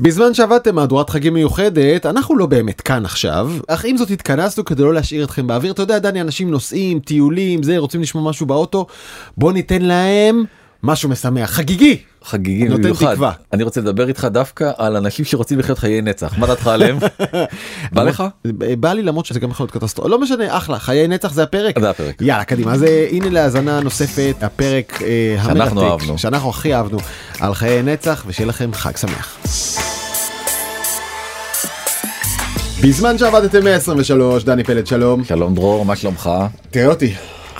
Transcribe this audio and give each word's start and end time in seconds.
בזמן 0.00 0.34
שעבדתם 0.34 0.74
מהדורת 0.74 1.10
חגים 1.10 1.34
מיוחדת, 1.34 2.06
אנחנו 2.06 2.36
לא 2.36 2.46
באמת 2.46 2.80
כאן 2.80 3.04
עכשיו, 3.04 3.50
אך 3.68 3.84
עם 3.84 3.96
זאת 3.96 4.10
התכנסנו 4.10 4.64
כדי 4.64 4.82
לא 4.82 4.94
להשאיר 4.94 5.24
אתכם 5.24 5.46
באוויר. 5.46 5.72
אתה 5.72 5.82
יודע, 5.82 5.98
דני, 5.98 6.20
אנשים 6.20 6.50
נוסעים, 6.50 7.00
טיולים, 7.00 7.62
זה, 7.62 7.78
רוצים 7.78 8.02
לשמוע 8.02 8.30
משהו 8.30 8.46
באוטו, 8.46 8.86
בוא 9.36 9.52
ניתן 9.52 9.82
להם 9.82 10.44
משהו 10.82 11.08
משמח, 11.08 11.50
חגיגי. 11.50 11.98
חגיגי 12.24 12.64
נותן 12.68 12.82
במיוחד. 12.82 13.12
תקווה. 13.12 13.32
אני 13.52 13.62
רוצה 13.62 13.80
לדבר 13.80 14.08
איתך 14.08 14.28
דווקא 14.30 14.70
על 14.76 14.96
אנשים 14.96 15.24
שרוצים 15.24 15.58
לחיות 15.58 15.78
חיי 15.78 16.02
נצח. 16.02 16.38
מה 16.38 16.46
דעתך 16.46 16.66
עליהם? 16.66 16.98
בא 17.94 18.02
לך? 18.02 18.24
בא 18.80 18.92
לי 18.92 19.02
למרות 19.02 19.26
שזה 19.26 19.40
גם 19.40 19.50
יכול 19.50 19.64
להיות 19.64 19.70
קטסטרופה, 19.70 20.10
לא 20.10 20.20
משנה, 20.20 20.56
אחלה, 20.56 20.78
חיי 20.78 21.08
נצח 21.08 21.32
זה 21.32 21.42
הפרק. 21.42 21.78
זה 21.80 21.90
הפרק. 21.90 22.14
יאללה, 22.20 22.44
קדימה, 22.44 22.72
אז 22.72 22.82
אה, 22.82 23.06
הנה 23.10 23.30
להאזנה 23.30 23.80
נוספת, 23.80 24.34
הפרק 24.42 25.02
אה, 25.02 25.36
המרתק. 25.40 26.04
שאנחנו 26.16 26.50
הכי 26.50 26.74
אהבנו, 26.74 26.98
על 27.40 27.54
חיי 27.54 27.82
נצח, 27.82 28.24
ושיהיה 28.26 28.48
לכם 28.48 28.70
חג 28.72 28.96
שמח. 28.96 29.38
בזמן 32.82 33.18
שעבדתם 33.18 33.64
123, 33.64 34.44
דני 34.44 34.64
פלד, 34.64 34.86
שלום. 34.86 35.24
שלום 35.24 35.54
דרור, 35.54 35.84
מה 35.84 35.96
שלומך? 35.96 36.30
תראה 36.70 36.86
אותי, 36.86 37.14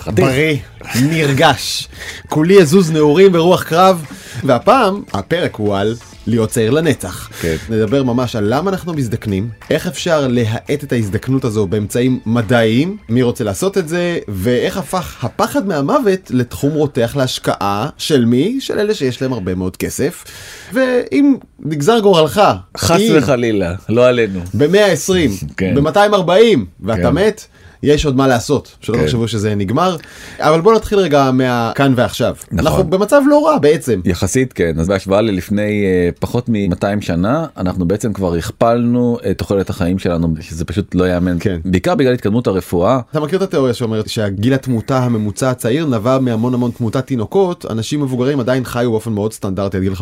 חתיך. 0.07 0.25
בריא, 0.25 0.57
נרגש, 1.03 1.89
כולי 2.29 2.55
יזוז 2.55 2.91
נעורים 2.91 3.33
ברוח 3.33 3.63
קרב, 3.63 4.05
והפעם 4.45 5.03
הפרק 5.13 5.55
הוא 5.55 5.77
על 5.77 5.97
להיות 6.27 6.51
צעיר 6.51 6.71
לנצח. 6.71 7.31
כן. 7.41 7.57
נדבר 7.69 8.03
ממש 8.03 8.37
על 8.37 8.55
למה 8.55 8.71
אנחנו 8.71 8.95
מזדקנים, 8.95 9.49
איך 9.71 9.87
אפשר 9.87 10.27
להאט 10.29 10.85
את 10.85 10.93
ההזדקנות 10.93 11.45
הזו 11.45 11.67
באמצעים 11.67 12.21
מדעיים, 12.27 12.97
מי 13.09 13.23
רוצה 13.23 13.45
לעשות 13.45 13.79
את 13.79 13.89
זה, 13.89 14.19
ואיך 14.29 14.77
הפך 14.77 15.25
הפחד 15.25 15.67
מהמוות 15.67 16.31
לתחום 16.31 16.73
רותח 16.73 17.17
להשקעה 17.17 17.89
של 17.99 18.25
מי? 18.25 18.61
של 18.61 18.79
אלה 18.79 18.95
שיש 18.95 19.23
להם 19.23 19.33
הרבה 19.33 19.55
מאוד 19.55 19.77
כסף. 19.77 20.25
ואם 20.73 21.35
נגזר 21.61 21.99
גורלך, 21.99 22.41
חס 22.77 23.01
אם 23.01 23.15
וחלילה, 23.19 23.75
לא 23.89 24.07
עלינו. 24.07 24.41
ב-120, 24.55 25.47
כן. 25.57 25.75
ב-240, 25.75 26.59
ואתה 26.81 27.03
כן. 27.03 27.15
מת, 27.15 27.47
יש 27.83 28.07
עוד 28.07 28.17
מה 28.17 28.27
לעשות, 28.29 28.77
שלא 28.81 28.97
כן. 28.97 29.03
תחשבו 29.03 29.29
שזה 29.29 29.55
נגמר. 29.55 29.97
אבל 30.41 30.61
בוא 30.61 30.75
נתחיל 30.75 30.99
רגע 30.99 31.31
מהכאן 31.31 31.93
ועכשיו. 31.97 32.37
נכון. 32.53 32.67
אנחנו 32.67 32.85
במצב 32.85 33.21
לא 33.29 33.47
רע 33.47 33.59
בעצם. 33.59 34.01
יחסית 34.05 34.53
כן, 34.53 34.79
אז 34.79 34.89
בהשוואה 34.89 35.21
ללפני 35.21 35.85
אה, 35.85 36.11
פחות 36.21 36.49
מ-200 36.49 37.01
שנה, 37.01 37.47
אנחנו 37.57 37.89
בעצם 37.89 38.13
כבר 38.13 38.35
הכפלנו 38.35 39.19
את 39.31 39.39
תוחלת 39.39 39.71
החיים 39.71 39.99
שלנו, 39.99 40.35
שזה 40.41 40.65
פשוט 40.65 40.95
לא 40.95 41.05
ייאמן. 41.05 41.37
כן. 41.41 41.57
בעיקר 41.65 41.95
בגלל 41.95 42.13
התקדמות 42.13 42.47
הרפואה. 42.47 43.01
אתה 43.11 43.21
מכיר 43.21 43.39
את 43.39 43.43
התיאוריה 43.43 43.75
שאומרת 43.75 44.09
שהגיל 44.09 44.55
התמותה 44.55 44.99
הממוצע 44.99 45.51
הצעיר 45.51 45.87
נבע 45.87 46.19
מהמון 46.19 46.55
המון 46.55 46.71
תמותת 46.71 47.07
תינוקות, 47.07 47.67
אנשים 47.71 48.01
מבוגרים 48.03 48.41
עדיין 48.41 48.65
חיו 48.65 48.91
באופן 48.91 49.13
מאוד 49.13 49.33
סטנדרטי 49.33 49.77
עד 49.77 49.83
גיל 49.83 49.93
50-60 49.93 49.97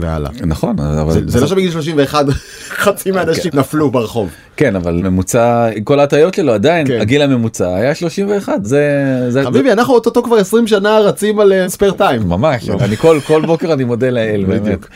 והלאה. 0.00 0.30
נכון, 0.46 0.80
אבל... 0.80 1.12
זה, 1.12 1.20
זה 1.26 1.40
לא 1.40 1.46
שבגיל 1.46 1.70
31 1.70 2.24
חצי 2.68 3.10
מהאנשים 3.10 3.50
נפלו 3.54 3.90
ברחוב. 3.90 4.30
כן, 4.56 4.76
אבל 4.76 4.92
ממוצע, 4.92 5.68
כל 5.84 6.00
ההטעיות 6.00 6.34
שלו 6.34 6.52
עדיין, 6.52 6.86
כן. 6.86 6.98
הגיל 7.10 7.22
הממוצע 7.22 7.74
היה 7.74 7.94
31, 7.94 8.64
זה... 8.64 9.26
זה 9.28 9.44
חביבי, 9.44 9.72
אנחנו 9.72 9.94
אוטוטו 9.94 10.22
כבר 10.22 10.36
20 10.36 10.66
שנה 10.66 10.98
רצים 10.98 11.40
על 11.40 11.52
ספייר 11.68 11.92
טיים. 11.92 12.28
ממש, 12.28 12.68
אני 12.70 12.96
כל, 12.96 13.18
כל 13.26 13.46
בוקר 13.46 13.72
אני 13.72 13.84
מודה 13.84 14.10
לאל, 14.10 14.44
באמת. 14.48 14.62
בדיוק. 14.62 14.88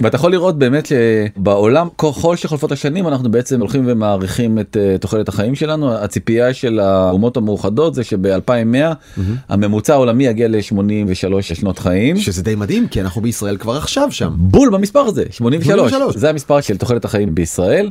ואתה 0.00 0.16
יכול 0.16 0.30
לראות 0.30 0.58
באמת 0.58 0.86
שבעולם, 0.86 1.88
ככל 1.98 2.36
שחולפות 2.36 2.72
השנים, 2.72 3.08
אנחנו 3.08 3.30
בעצם 3.30 3.60
הולכים 3.60 3.84
ומעריכים 3.86 4.58
את 4.58 4.76
אה, 4.80 4.98
תוחלת 4.98 5.28
החיים 5.28 5.54
שלנו. 5.54 5.94
הציפייה 5.94 6.54
של 6.54 6.80
האומות 6.80 7.36
המאוחדות 7.36 7.94
זה 7.94 8.04
שב-2100 8.04 9.20
הממוצע 9.48 9.94
העולמי 9.94 10.26
יגיע 10.26 10.48
ל-83 10.48 11.42
שנות 11.42 11.78
חיים. 11.78 12.16
שזה 12.16 12.42
די 12.42 12.54
מדהים, 12.54 12.88
כי 12.88 13.00
אנחנו 13.00 13.20
בישראל 13.20 13.56
כבר 13.56 13.76
עכשיו 13.76 14.08
שם. 14.10 14.30
בול 14.36 14.70
במספר 14.70 15.00
הזה 15.00 15.24
83 15.30 15.90
83. 15.90 16.16
זה 16.16 16.30
המספר 16.30 16.60
של 16.60 16.76
תוחלת 16.76 17.04
החיים 17.04 17.34
בישראל 17.34 17.90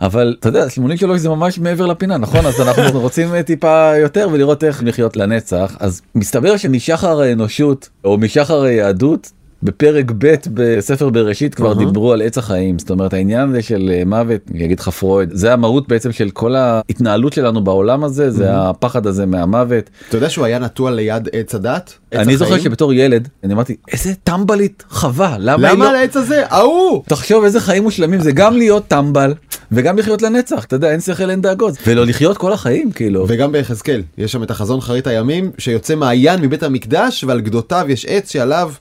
אבל 0.00 0.36
אתה 0.40 0.48
יודע 0.48 0.70
83 0.70 1.20
זה 1.20 1.28
ממש 1.28 1.58
מעבר 1.58 1.86
לפינה 1.86 2.16
נכון 2.16 2.46
אז 2.46 2.60
אנחנו 2.60 3.00
רוצים 3.06 3.42
טיפה 3.42 3.92
יותר 3.96 4.28
ולראות 4.32 4.64
איך 4.64 4.82
לחיות 4.86 5.16
לנצח 5.16 5.76
אז 5.80 6.02
מסתבר 6.14 6.56
שמשחר 6.56 7.20
האנושות 7.20 7.88
או 8.04 8.18
משחר 8.18 8.62
היהדות. 8.62 9.30
בפרק 9.64 10.10
ב' 10.18 10.34
בספר 10.54 11.08
בראשית 11.08 11.54
כבר 11.54 11.68
אהה. 11.68 11.78
דיברו 11.78 12.12
על 12.12 12.22
עץ 12.22 12.38
החיים 12.38 12.78
זאת 12.78 12.90
אומרת 12.90 13.12
העניין 13.12 13.48
הזה 13.48 13.62
של 13.62 13.90
אה, 13.94 14.02
מוות 14.06 14.40
יגיד 14.54 14.80
לך 14.80 14.88
פרויד 14.88 15.28
זה 15.32 15.52
המהות 15.52 15.88
בעצם 15.88 16.12
של 16.12 16.30
כל 16.30 16.54
ההתנהלות 16.54 17.32
שלנו 17.32 17.64
בעולם 17.64 18.04
הזה 18.04 18.30
זה 18.30 18.46
הפחד 18.52 19.06
הזה 19.06 19.26
מהמוות 19.26 19.90
אתה 20.08 20.16
יודע 20.16 20.30
שהוא 20.30 20.44
היה 20.44 20.58
נטוע 20.58 20.90
ליד 20.90 21.28
עץ 21.32 21.54
הדת? 21.54 21.94
עץ 22.10 22.20
אני 22.20 22.36
זוכר 22.36 22.50
החיים? 22.50 22.64
שבתור 22.64 22.92
ילד 22.92 23.28
אני 23.44 23.54
אמרתי 23.54 23.76
איזה 23.92 24.14
טמבלית 24.24 24.84
חווה 24.90 25.36
למה 25.38 25.70
למה 25.72 25.84
לא 25.84 25.90
על 25.90 25.96
העץ 25.96 26.16
הזה? 26.16 26.44
ההוא! 26.48 27.02
תחשוב 27.06 27.44
איזה 27.44 27.60
חיים 27.60 27.82
מושלמים 27.82 28.20
זה 28.20 28.32
גם 28.32 28.56
להיות 28.56 28.88
טמבל 28.88 29.34
וגם 29.72 29.98
לחיות 29.98 30.22
לנצח 30.22 30.64
אתה 30.64 30.76
יודע 30.76 30.90
אין 30.90 31.00
שכל 31.00 31.30
אין 31.30 31.40
דאגות 31.40 31.74
ולא 31.86 32.06
לחיות 32.06 32.38
כל 32.38 32.52
החיים 32.52 32.92
כאילו 32.92 33.24
וגם 33.28 33.52
ביחזקאל, 33.52 34.02
יש 34.18 34.32
שם 34.32 34.42
את 34.42 34.50
החזון 34.50 34.80
חרית 34.80 35.06
הימים, 35.06 35.50
שיוצא 35.58 35.94
מעיין 35.94 36.40
מבית 36.40 36.62
המקדש, 36.62 37.24
ועל 37.24 37.40
גדותיו 37.40 37.86
יש 37.88 38.06
עץ 38.08 38.32
שעליו 38.32 38.72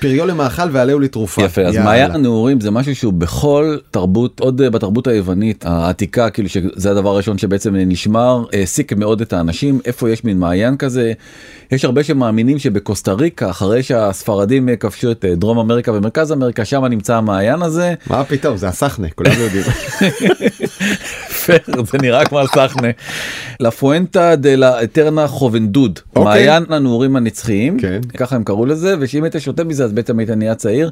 פריו 0.00 0.26
למאכל 0.26 0.62
ועליהו 0.72 1.00
לתרופה. 1.00 1.42
יפה 1.42 1.62
אז. 1.62 1.76
מעיין 1.76 2.10
הנעורים 2.10 2.60
זה 2.60 2.70
משהו 2.70 2.94
שהוא 2.96 3.12
בכל 3.12 3.76
תרבות 3.90 4.40
עוד 4.40 4.60
אה, 4.60 4.70
בתרבות 4.70 5.06
היוונית 5.06 5.64
העתיקה 5.66 6.30
כאילו 6.30 6.48
שזה 6.48 6.90
הדבר 6.90 7.10
הראשון 7.10 7.38
שבעצם 7.38 7.74
נשמר 7.76 8.44
העסיק 8.52 8.92
מאוד 8.92 9.20
את 9.20 9.32
האנשים 9.32 9.80
איפה 9.84 10.10
יש 10.10 10.24
מין 10.24 10.38
מעיין 10.38 10.76
כזה. 10.76 11.12
יש 11.72 11.84
הרבה 11.84 12.04
שמאמינים 12.04 12.58
שבקוסטה 12.58 13.12
ריקה 13.12 13.50
אחרי 13.50 13.82
שהספרדים 13.82 14.68
אה, 14.68 14.76
כבשו 14.76 15.10
את 15.10 15.24
אה, 15.24 15.34
דרום 15.34 15.58
אמריקה 15.58 15.92
ומרכז 15.92 16.32
אמריקה 16.32 16.64
שם 16.64 16.84
נמצא 16.84 17.16
המעיין 17.16 17.62
הזה 17.62 17.94
מה 18.06 18.24
פתאום, 18.24 18.56
זה 18.56 18.68
הסחנה, 18.68 19.08
כולם 19.14 19.32
יודעים. 19.38 19.64
פייר, 21.44 21.84
זה 21.92 21.98
נראה 21.98 22.24
כמו 22.24 22.40
הסחנה. 22.40 22.88
La 23.60 23.70
fuente 23.70 24.36
de 24.36 24.56
la 24.56 24.82
eterna 24.82 25.26
juventud, 25.26 25.98
אוקיי. 26.16 26.24
מעיין 26.24 26.64
הנעורים 26.68 27.16
הנצחיים, 27.16 27.78
כן. 27.80 28.00
ככה 28.16 28.36
הם 28.36 28.44
קראו 28.44 28.66
לזה, 28.66 28.94
ושאם 29.00 29.24
היית 29.24 29.34
שותה 29.38 29.64
מזה 29.64 29.84
אז 29.84 29.92
בעצם 29.92 30.18
היית 30.18 30.30
נהיה 30.30 30.54
צעיר. 30.54 30.90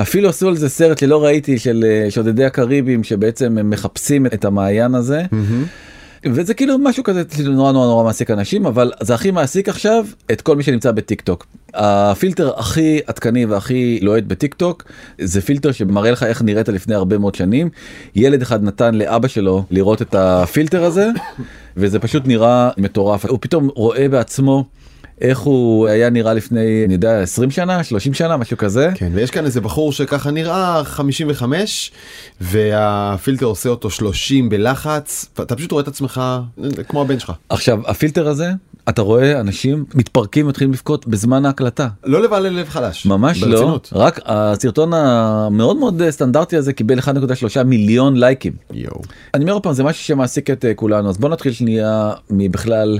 אפילו 0.00 0.28
עשו 0.28 0.48
על 0.48 0.56
זה 0.56 0.68
סרט 0.68 0.98
שלא 0.98 1.24
ראיתי 1.24 1.58
של 1.58 1.84
אה, 1.86 2.10
שודדי 2.10 2.44
הקריבים 2.44 3.04
שבעצם 3.04 3.58
הם 3.58 3.70
מחפשים 3.70 4.26
את 4.26 4.44
המעיין 4.44 4.94
הזה. 4.94 5.22
וזה 6.32 6.54
כאילו 6.54 6.78
משהו 6.78 7.04
כזה 7.04 7.22
נורא 7.44 7.72
נורא 7.72 7.86
נורא 7.86 8.04
מעסיק 8.04 8.30
אנשים 8.30 8.66
אבל 8.66 8.92
זה 9.00 9.14
הכי 9.14 9.30
מעסיק 9.30 9.68
עכשיו 9.68 10.06
את 10.32 10.40
כל 10.40 10.56
מי 10.56 10.62
שנמצא 10.62 10.92
בטיק 10.92 11.20
טוק. 11.20 11.46
הפילטר 11.74 12.52
הכי 12.58 13.00
עדכני 13.06 13.46
והכי 13.46 13.98
לוהט 14.02 14.24
בטיק 14.24 14.54
טוק 14.54 14.84
זה 15.20 15.40
פילטר 15.40 15.72
שמראה 15.72 16.10
לך 16.10 16.22
איך 16.22 16.42
נראית 16.42 16.68
לפני 16.68 16.94
הרבה 16.94 17.18
מאוד 17.18 17.34
שנים. 17.34 17.68
ילד 18.14 18.42
אחד 18.42 18.62
נתן 18.62 18.94
לאבא 18.94 19.28
שלו 19.28 19.64
לראות 19.70 20.02
את 20.02 20.14
הפילטר 20.14 20.84
הזה 20.84 21.10
וזה 21.76 21.98
פשוט 21.98 22.22
נראה 22.26 22.70
מטורף 22.78 23.24
הוא 23.24 23.38
פתאום 23.40 23.68
רואה 23.74 24.08
בעצמו. 24.08 24.64
איך 25.20 25.38
הוא 25.38 25.88
היה 25.88 26.10
נראה 26.10 26.34
לפני 26.34 26.82
אני 26.84 26.94
יודע 26.94 27.20
20 27.22 27.50
שנה 27.50 27.84
30 27.84 28.14
שנה 28.14 28.36
משהו 28.36 28.56
כזה 28.56 28.90
כן, 28.94 29.10
ויש 29.14 29.30
כאן 29.30 29.44
איזה 29.44 29.60
בחור 29.60 29.92
שככה 29.92 30.30
נראה 30.30 30.84
55, 30.84 31.92
והפילטר 32.40 33.46
עושה 33.46 33.68
אותו 33.68 33.90
30 33.90 34.48
בלחץ, 34.48 35.26
אתה 35.40 35.56
פשוט 35.56 35.72
רואה 35.72 35.82
את 35.82 35.88
עצמך 35.88 36.22
אה, 36.64 36.84
כמו 36.88 37.00
הבן 37.00 37.18
שלך. 37.18 37.32
עכשיו 37.48 37.78
הפילטר 37.86 38.28
הזה 38.28 38.50
אתה 38.88 39.02
רואה 39.02 39.40
אנשים 39.40 39.84
מתפרקים 39.94 40.46
מתחילים 40.48 40.72
לבכות 40.72 41.06
בזמן 41.06 41.46
ההקלטה 41.46 41.88
לא 42.04 42.22
לבעלי 42.22 42.50
לב 42.50 42.68
חלש. 42.68 43.06
ממש 43.06 43.42
לא, 43.42 43.48
ברצינות. 43.48 43.90
רק 43.92 44.20
הסרטון 44.24 44.94
המאוד 44.94 45.76
מאוד 45.76 46.02
סטנדרטי 46.10 46.56
הזה 46.56 46.72
קיבל 46.72 46.98
1.3 46.98 47.62
מיליון 47.62 48.16
לייקים. 48.16 48.52
יואו. 48.72 49.00
אני 49.34 49.44
אומר 49.44 49.52
עוד 49.52 49.62
פעם 49.62 49.72
זה 49.72 49.84
משהו 49.84 50.04
שמעסיק 50.04 50.50
את 50.50 50.64
אה, 50.64 50.74
כולנו 50.74 51.08
אז 51.08 51.18
בוא 51.18 51.28
נתחיל 51.28 51.52
שנייה 51.52 52.12
מבכלל 52.30 52.98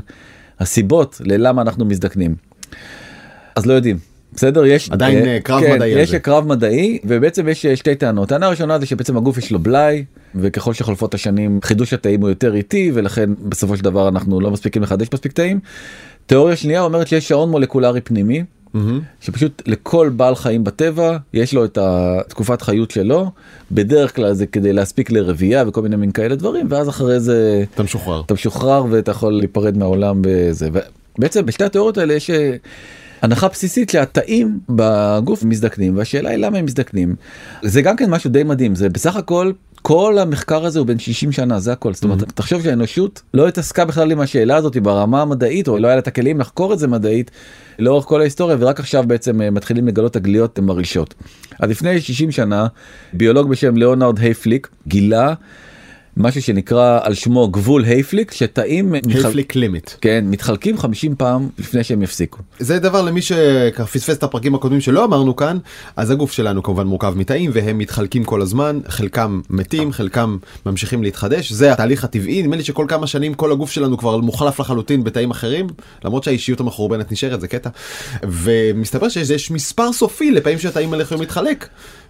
הסיבות 0.60 1.20
ללמה 1.24 1.62
אנחנו 1.62 1.84
מזדקנים. 1.84 2.34
אז 3.56 3.66
לא 3.66 3.72
יודעים. 3.72 3.98
בסדר 4.34 4.66
יש 4.66 4.90
עדיין, 4.90 5.26
אה, 5.26 5.38
קרב 5.42 5.60
כן, 5.60 5.74
מדעי 5.74 5.90
יש. 5.90 6.14
קרב 6.14 6.46
מדעי 6.46 6.98
ובעצם 7.04 7.48
יש 7.48 7.66
אה, 7.66 7.76
שתי 7.76 7.94
טענות 7.94 8.28
טענה 8.28 8.48
ראשונה 8.48 8.78
זה 8.78 8.86
שבעצם 8.86 9.16
הגוף 9.16 9.38
יש 9.38 9.52
לו 9.52 9.58
בלאי 9.58 10.04
וככל 10.34 10.72
שחולפות 10.72 11.14
השנים 11.14 11.60
חידוש 11.62 11.92
התאים 11.92 12.20
הוא 12.20 12.28
יותר 12.28 12.54
איטי 12.54 12.90
ולכן 12.94 13.30
בסופו 13.42 13.76
של 13.76 13.84
דבר 13.84 14.08
אנחנו 14.08 14.40
לא 14.40 14.50
מספיקים 14.50 14.82
לחדש 14.82 15.08
מספיק 15.14 15.32
תאים. 15.32 15.60
תיאוריה 16.26 16.56
שנייה 16.56 16.80
אומרת 16.80 17.08
שיש 17.08 17.28
שעון 17.28 17.50
מולקולרי 17.50 18.00
פנימי. 18.00 18.44
שפשוט 19.20 19.62
לכל 19.66 20.10
בעל 20.16 20.34
חיים 20.34 20.64
בטבע 20.64 21.16
יש 21.34 21.54
לו 21.54 21.64
את 21.64 21.78
התקופת 21.80 22.62
חיות 22.62 22.90
שלו. 22.90 23.30
בדרך 23.72 24.16
כלל 24.16 24.32
זה 24.32 24.46
כדי 24.46 24.72
להספיק 24.72 25.10
לרבייה 25.10 25.64
וכל 25.68 25.82
מיני 25.82 25.96
מין 25.96 26.10
כאלה 26.12 26.34
דברים 26.34 26.66
ואז 26.70 26.88
אחרי 26.88 27.20
זה 27.20 27.64
אתה 27.74 27.82
משוחרר. 27.82 28.20
אתה 28.20 28.34
משוחרר 28.34 28.84
ואתה 28.90 29.10
יכול 29.10 29.32
להיפרד 29.32 29.76
מהעולם 29.76 30.18
בזה. 30.20 30.68
ובעצם 31.18 31.46
בשתי 31.46 31.64
התיאוריות 31.64 31.98
האלה 31.98 32.14
יש 32.14 32.30
אה, 32.30 32.56
הנחה 33.22 33.48
בסיסית 33.48 33.90
שהתאים 33.90 34.58
בגוף 34.68 35.44
מזדקנים 35.44 35.96
והשאלה 35.96 36.30
היא 36.30 36.38
למה 36.38 36.58
הם 36.58 36.64
מזדקנים. 36.64 37.14
זה 37.62 37.82
גם 37.82 37.96
כן 37.96 38.10
משהו 38.10 38.30
די 38.30 38.42
מדהים 38.42 38.74
זה 38.74 38.88
בסך 38.88 39.16
הכל 39.16 39.52
כל 39.88 40.18
המחקר 40.18 40.64
הזה 40.64 40.78
הוא 40.78 40.86
בן 40.86 40.98
60 40.98 41.32
שנה 41.32 41.60
זה 41.60 41.72
הכל 41.72 41.94
זאת 41.94 42.04
אומרת 42.04 42.22
Mm-hmm. 42.22 42.32
תחשוב 42.34 42.62
שהאנושות 42.62 43.22
לא 43.34 43.48
התעסקה 43.48 43.84
בכלל 43.84 44.10
עם 44.10 44.20
השאלה 44.20 44.56
הזאת 44.56 44.76
ברמה 44.76 45.22
המדעית 45.22 45.68
או 45.68 45.78
לא 45.78 45.86
היה 45.86 45.96
לה 45.96 46.00
את 46.00 46.06
הכלים 46.06 46.40
לחקור 46.40 46.72
את 46.72 46.78
זה 46.78 46.88
מדעית 46.88 47.30
לאורך 47.78 48.04
כל 48.04 48.20
ההיסטוריה 48.20 48.56
ורק 48.60 48.80
עכשיו 48.80 49.04
בעצם 49.06 49.42
אה, 49.42 49.50
מתחילים 49.50 49.88
לגלות 49.88 50.12
תגליות 50.12 50.58
מרעישות. 50.58 51.14
אז 51.60 51.70
לפני 51.70 52.00
60 52.00 52.30
שנה 52.30 52.66
ביולוג 53.12 53.50
בשם 53.50 53.76
ליאונרד 53.76 54.18
הייפליק 54.18 54.68
גילה 54.88 55.34
משהו 56.16 56.42
שנקרא 56.42 56.98
על 57.02 57.14
שמו 57.14 57.48
גבול 57.48 57.84
הייפליק 57.84 58.32
שתאים 58.32 58.92
מתחל- 58.92 59.26
Hayflick 59.26 59.54
limit. 59.56 59.90
כן 60.00 60.24
מתחלקים 60.28 60.78
50 60.78 61.14
פעם 61.16 61.48
לפני 61.58 61.84
שהם 61.84 62.02
יפסיקו. 62.02 62.38
זה 62.58 62.78
דבר 62.78 63.02
למי 63.02 63.20
שפספס 63.22 64.10
את 64.10 64.22
הפרקים 64.22 64.54
הקודמים 64.54 64.80
שלא 64.80 65.04
אמרנו 65.04 65.36
כאן, 65.36 65.58
אז 65.96 66.10
הגוף 66.10 66.32
שלנו 66.32 66.62
כמובן 66.62 66.86
מורכב 66.86 67.14
מתאים 67.16 67.50
והם 67.54 67.78
מתחלקים 67.78 68.24
כל 68.24 68.42
הזמן, 68.42 68.80
חלקם 68.88 69.40
מתים, 69.50 69.92
חלקם 69.92 70.36
ממשיכים 70.66 71.02
להתחדש, 71.02 71.52
זה 71.52 71.72
התהליך 71.72 72.04
הטבעי, 72.04 72.42
נדמה 72.42 72.56
לי 72.56 72.64
שכל 72.64 72.86
כמה 72.88 73.06
שנים 73.06 73.34
כל 73.34 73.52
הגוף 73.52 73.70
שלנו 73.70 73.98
כבר 73.98 74.16
מוחלף 74.16 74.60
לחלוטין 74.60 75.04
בתאים 75.04 75.30
אחרים, 75.30 75.66
למרות 76.04 76.24
שהאישיות 76.24 76.60
המחורבנת 76.60 77.12
נשארת, 77.12 77.40
זה 77.40 77.48
קטע. 77.48 77.70
ומסתבר 78.22 79.08
שיש 79.08 79.50
מספר 79.50 79.92
סופי 79.92 80.30
לפעמים 80.30 80.58
שהתאים 80.58 80.92
האלה 80.92 81.02
יכולים 81.02 81.20
להתחלק, 81.20 81.68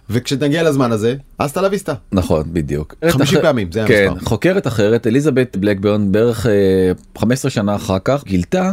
וכשנגיע 0.09 0.63
לזמן 0.63 0.91
הזה, 0.91 1.15
אז 1.39 1.53
תלה 1.53 1.67
ויסטה. 1.71 1.93
נכון 2.11 2.43
בדיוק 2.53 2.95
50 3.09 3.41
פעמים, 3.41 3.71
זה 3.71 3.83
כן, 3.87 4.07
המספר. 4.09 4.25
חוקרת 4.25 4.67
אחרת 4.67 5.07
אליזבת 5.07 5.57
בלקברן 5.57 6.11
בערך 6.11 6.45
אה, 6.45 6.91
15 7.17 7.51
שנה 7.51 7.75
אחר 7.75 7.97
כך 8.03 8.23
גילתה 8.23 8.71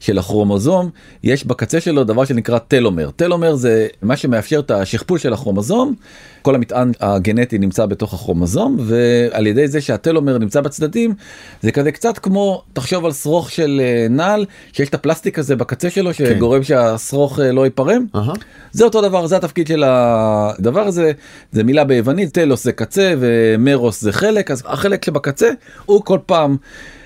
שלכרומוזום 0.00 0.90
יש 1.22 1.46
בקצה 1.46 1.80
שלו 1.80 2.04
דבר 2.04 2.24
שנקרא 2.24 2.58
טלומר 2.58 3.10
טלומר 3.10 3.54
זה 3.54 3.86
מה 4.02 4.16
שמאפשר 4.16 4.58
את 4.60 4.70
השכפול 4.70 5.18
של 5.18 5.32
הכרומוזום 5.32 5.94
כל 6.44 6.54
המטען 6.54 6.92
הגנטי 7.00 7.58
נמצא 7.58 7.86
בתוך 7.86 8.14
הכרומוזום 8.14 8.76
ועל 8.80 9.46
ידי 9.46 9.68
זה 9.68 9.80
שהטלומר 9.80 10.38
נמצא 10.38 10.60
בצדדים 10.60 11.14
זה 11.62 11.72
כזה 11.72 11.92
קצת 11.92 12.18
כמו 12.18 12.62
תחשוב 12.72 13.04
על 13.04 13.12
שרוך 13.12 13.50
של 13.50 13.80
אה, 13.84 14.06
נעל 14.10 14.46
שיש 14.72 14.88
את 14.88 14.94
הפלסטיק 14.94 15.38
הזה 15.38 15.56
בקצה 15.56 15.90
שלו 15.90 16.14
שגורם 16.14 16.62
שהשרוך 16.62 17.40
אה, 17.40 17.52
לא 17.52 17.64
ייפרם. 17.64 18.06
אהה. 18.14 18.32
זה 18.72 18.84
אותו 18.84 19.02
דבר 19.02 19.26
זה 19.26 19.36
התפקיד 19.36 19.66
של 19.66 19.84
הדבר 19.86 20.80
הזה 20.80 21.12
זה 21.52 21.64
מילה 21.64 21.84
ביוונית 21.84 22.34
טלוס 22.34 22.64
זה 22.64 22.72
קצה 22.72 23.14
ומרוס 23.18 24.00
זה 24.00 24.12
חלק 24.12 24.50
אז 24.50 24.62
החלק 24.66 25.04
שבקצה 25.04 25.50
הוא 25.86 26.04
כל 26.04 26.18
פעם 26.26 26.56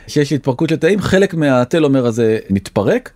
שיש 0.07 0.33
התפרקות 0.33 0.73
לתאים 0.73 1.01
חלק 1.01 1.35
מהטלומר 1.35 2.07
הזה 2.07 2.39
מתפרק. 2.51 3.11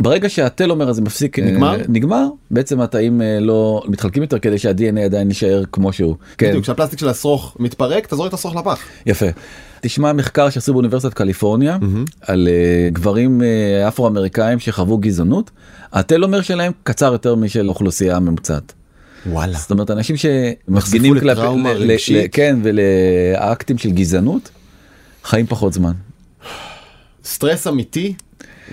ברגע 0.00 0.28
שהטלומר 0.28 0.88
הזה 0.88 1.02
מפסיק 1.02 1.38
אה, 1.38 1.44
נגמר? 1.44 1.76
נגמר 1.88 2.26
בעצם 2.50 2.80
התאים 2.80 3.22
אה, 3.22 3.38
לא 3.40 3.82
מתחלקים 3.88 4.22
יותר 4.22 4.38
כדי 4.38 4.58
שה-DNA 4.58 5.00
עדיין 5.00 5.28
יישאר 5.28 5.62
כמו 5.72 5.92
שהוא. 5.92 6.16
כן, 6.38 6.48
בדיוק, 6.48 6.62
כשהפלסטיק 6.62 6.98
של 6.98 7.08
השרוך 7.08 7.56
מתפרק, 7.60 8.06
אתה 8.06 8.16
זורק 8.16 8.28
את 8.28 8.34
השרוך 8.34 8.56
לפח. 8.56 8.78
יפה. 9.06 9.26
תשמע 9.80 10.12
מחקר 10.12 10.50
שעשו 10.50 10.72
באוניברסיטת 10.72 11.14
קליפורניה 11.14 11.78
על 12.20 12.48
אה, 12.48 12.88
גברים 12.92 13.42
אה, 13.42 13.88
אפרו-אמריקאים 13.88 14.58
שחוו 14.58 14.98
גזענות 14.98 15.50
הטלומר 15.92 16.42
שלהם 16.42 16.72
קצר 16.82 17.12
יותר 17.12 17.34
משל 17.34 17.68
אוכלוסייה 17.68 18.18
ממוצעת. 18.20 18.72
וואלה. 19.26 19.58
זאת 19.58 19.70
אומרת 19.70 19.90
אנשים 19.90 20.16
שמפגינים 20.16 21.14
לטראומה 21.14 21.74
ל- 21.74 21.76
ל-. 21.92 21.92
ל- 22.10 22.24
כן 22.32 22.56
ולאקטים 22.62 23.78
של 23.78 23.90
גזענות 23.90 24.50
חיים 25.24 25.46
פחות 25.46 25.72
זמן. 25.72 25.92
סטרס 27.24 27.66
אמיתי 27.66 28.14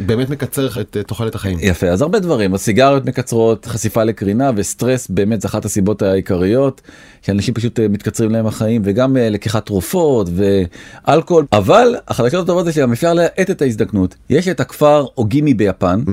באמת 0.06 0.30
מקצר 0.30 0.81
את 0.81 0.98
אה, 0.98 1.04
תוחלת 1.04 1.36
החיים. 1.36 1.57
יפה 1.62 1.88
אז 1.88 2.01
הרבה 2.01 2.19
דברים 2.19 2.54
הסיגריות 2.54 3.06
מקצרות 3.06 3.66
חשיפה 3.66 4.04
לקרינה 4.04 4.51
וסטרס 4.56 5.07
באמת 5.10 5.42
זה 5.42 5.48
אחת 5.48 5.66
הסיבות 5.66 6.01
העיקריות 6.01 6.81
שאנשים 7.22 7.54
פשוט 7.54 7.80
אה, 7.80 7.88
מתקצרים 7.88 8.31
להם 8.31 8.48
החיים 8.48 8.81
וגם 8.86 9.18
אה, 9.18 9.30
לקיחת 9.30 9.66
תרופות 9.66 10.30
ואלכוהול 10.36 11.46
אבל 11.51 11.96
החדשות 12.07 12.44
הטובות 12.44 12.66
זה 12.66 12.72
שגם 12.72 12.92
אפשר 12.92 13.13
להאט 13.13 13.50
את 13.51 13.62
ההזדקנות 13.62 14.16
יש 14.30 14.48
את 14.48 14.60
הכפר 14.60 15.06
אוגימי 15.18 15.54
ביפן 15.54 16.04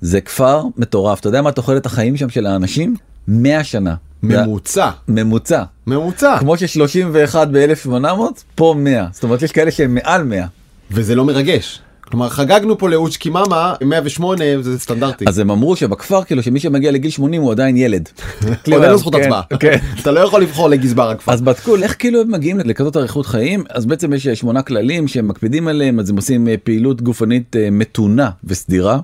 זה 0.00 0.20
כפר 0.20 0.64
מטורף 0.76 1.20
אתה 1.20 1.28
יודע 1.28 1.42
מה 1.42 1.52
תוחלת 1.52 1.86
החיים 1.86 2.16
שם 2.16 2.30
של 2.30 2.46
האנשים 2.46 2.96
100 3.28 3.64
שנה. 3.64 3.94
ממוצע. 4.22 4.90
ממוצע 5.08 5.62
ממוצע. 5.86 6.38
כמו 6.38 6.54
ש31 6.54 7.36
ב-1800 7.52 8.20
פה 8.54 8.74
100 8.78 9.06
זאת 9.12 9.22
אומרת 9.22 9.42
יש 9.42 9.52
כאלה 9.52 9.70
שהם 9.70 9.94
מעל 9.94 10.22
100 10.22 10.46
וזה 10.94 11.14
לא 11.14 11.24
מרגש. 11.24 11.80
כלומר 12.00 12.28
חגגנו 12.28 12.78
פה 12.78 12.88
לאוצ'קי 12.88 13.30
מאמה 13.30 13.74
108 13.84 14.44
זה 14.60 14.78
סטנדרטי. 14.78 15.24
אז 15.28 15.38
הם 15.38 15.50
אמרו 15.50 15.76
שבכפר 15.76 16.24
כאילו 16.24 16.42
שמי 16.42 16.60
שמגיע 16.60 16.90
לגיל 16.90 17.10
80 17.10 17.42
הוא 17.42 17.52
עדיין 17.52 17.76
ילד. 17.76 18.08
עוד 18.44 18.82
אין 18.82 18.90
לו 18.90 18.98
זכות 18.98 19.14
כן, 19.14 19.22
הצבעה. 19.22 19.42
כן. 19.60 19.76
אתה 20.00 20.10
לא 20.10 20.20
יכול 20.20 20.42
לבחור 20.42 20.68
לגזבר 20.68 21.10
הכפר. 21.10 21.32
אז 21.32 21.40
בדקו 21.40 21.76
איך 21.76 21.96
כאילו 21.98 22.20
הם 22.20 22.30
מגיעים 22.32 22.58
לכזאת 22.58 22.96
אריכות 22.96 23.26
חיים 23.26 23.64
אז 23.70 23.86
בעצם 23.86 24.12
יש 24.12 24.26
אה, 24.26 24.36
שמונה 24.36 24.62
כללים 24.62 25.08
שהם 25.08 25.28
מקפידים 25.28 25.68
עליהם 25.68 26.00
אז 26.00 26.10
הם 26.10 26.16
עושים 26.16 26.48
אה, 26.48 26.54
פעילות 26.64 27.02
גופנית 27.02 27.56
אה, 27.56 27.68
מתונה 27.70 28.30
וסדירה. 28.44 28.98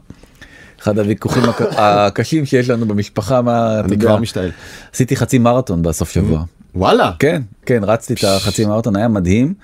אחד 0.83 0.99
הוויכוחים 0.99 1.43
הק- 1.45 1.63
הקשים 1.79 2.47
שיש 2.47 2.71
לנו 2.71 2.87
במשפחה 2.87 3.43
מה 3.43 3.81
אני 3.81 3.99
כבר 3.99 4.17
משתעל. 4.17 4.51
עשיתי 4.95 5.17
חצי 5.17 5.39
מרתון 5.39 5.83
בסוף 5.83 6.11
שבוע 6.11 6.45
וואלה. 6.75 7.13
כן 7.19 7.43
כן 7.67 7.81
רצתי 7.83 8.15
את 8.15 8.25
החצי 8.25 8.67
מרתון 8.67 8.97
היה 8.97 9.09
מדהים 9.09 9.55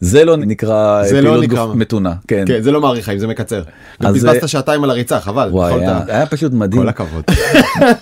זה 0.00 0.24
לא 0.24 0.36
נקרא 0.36 0.98
אה, 1.02 1.08
זה 1.08 1.20
לא 1.22 1.28
פעילות 1.30 1.44
נקרא. 1.44 1.66
גוף 1.66 1.76
מתונה 1.76 2.14
כן 2.28 2.44
כן 2.46 2.60
זה 2.62 2.70
לא 2.72 2.80
מאריך 2.80 3.04
חיים 3.04 3.18
זה 3.18 3.26
מקצר. 3.26 3.62
גם 4.02 4.08
אז, 4.10 4.14
בזבזת 4.16 4.42
אה, 4.42 4.48
שעתיים 4.48 4.84
על 4.84 4.90
הריצה 4.90 5.20
חבל. 5.20 5.48
וואי 5.52 5.70
יכולת- 5.70 5.82
היה, 5.88 6.02
היה 6.16 6.26
פשוט 6.26 6.52
מדהים 6.52 6.82
כל 6.82 6.88
הכבוד. 6.88 7.24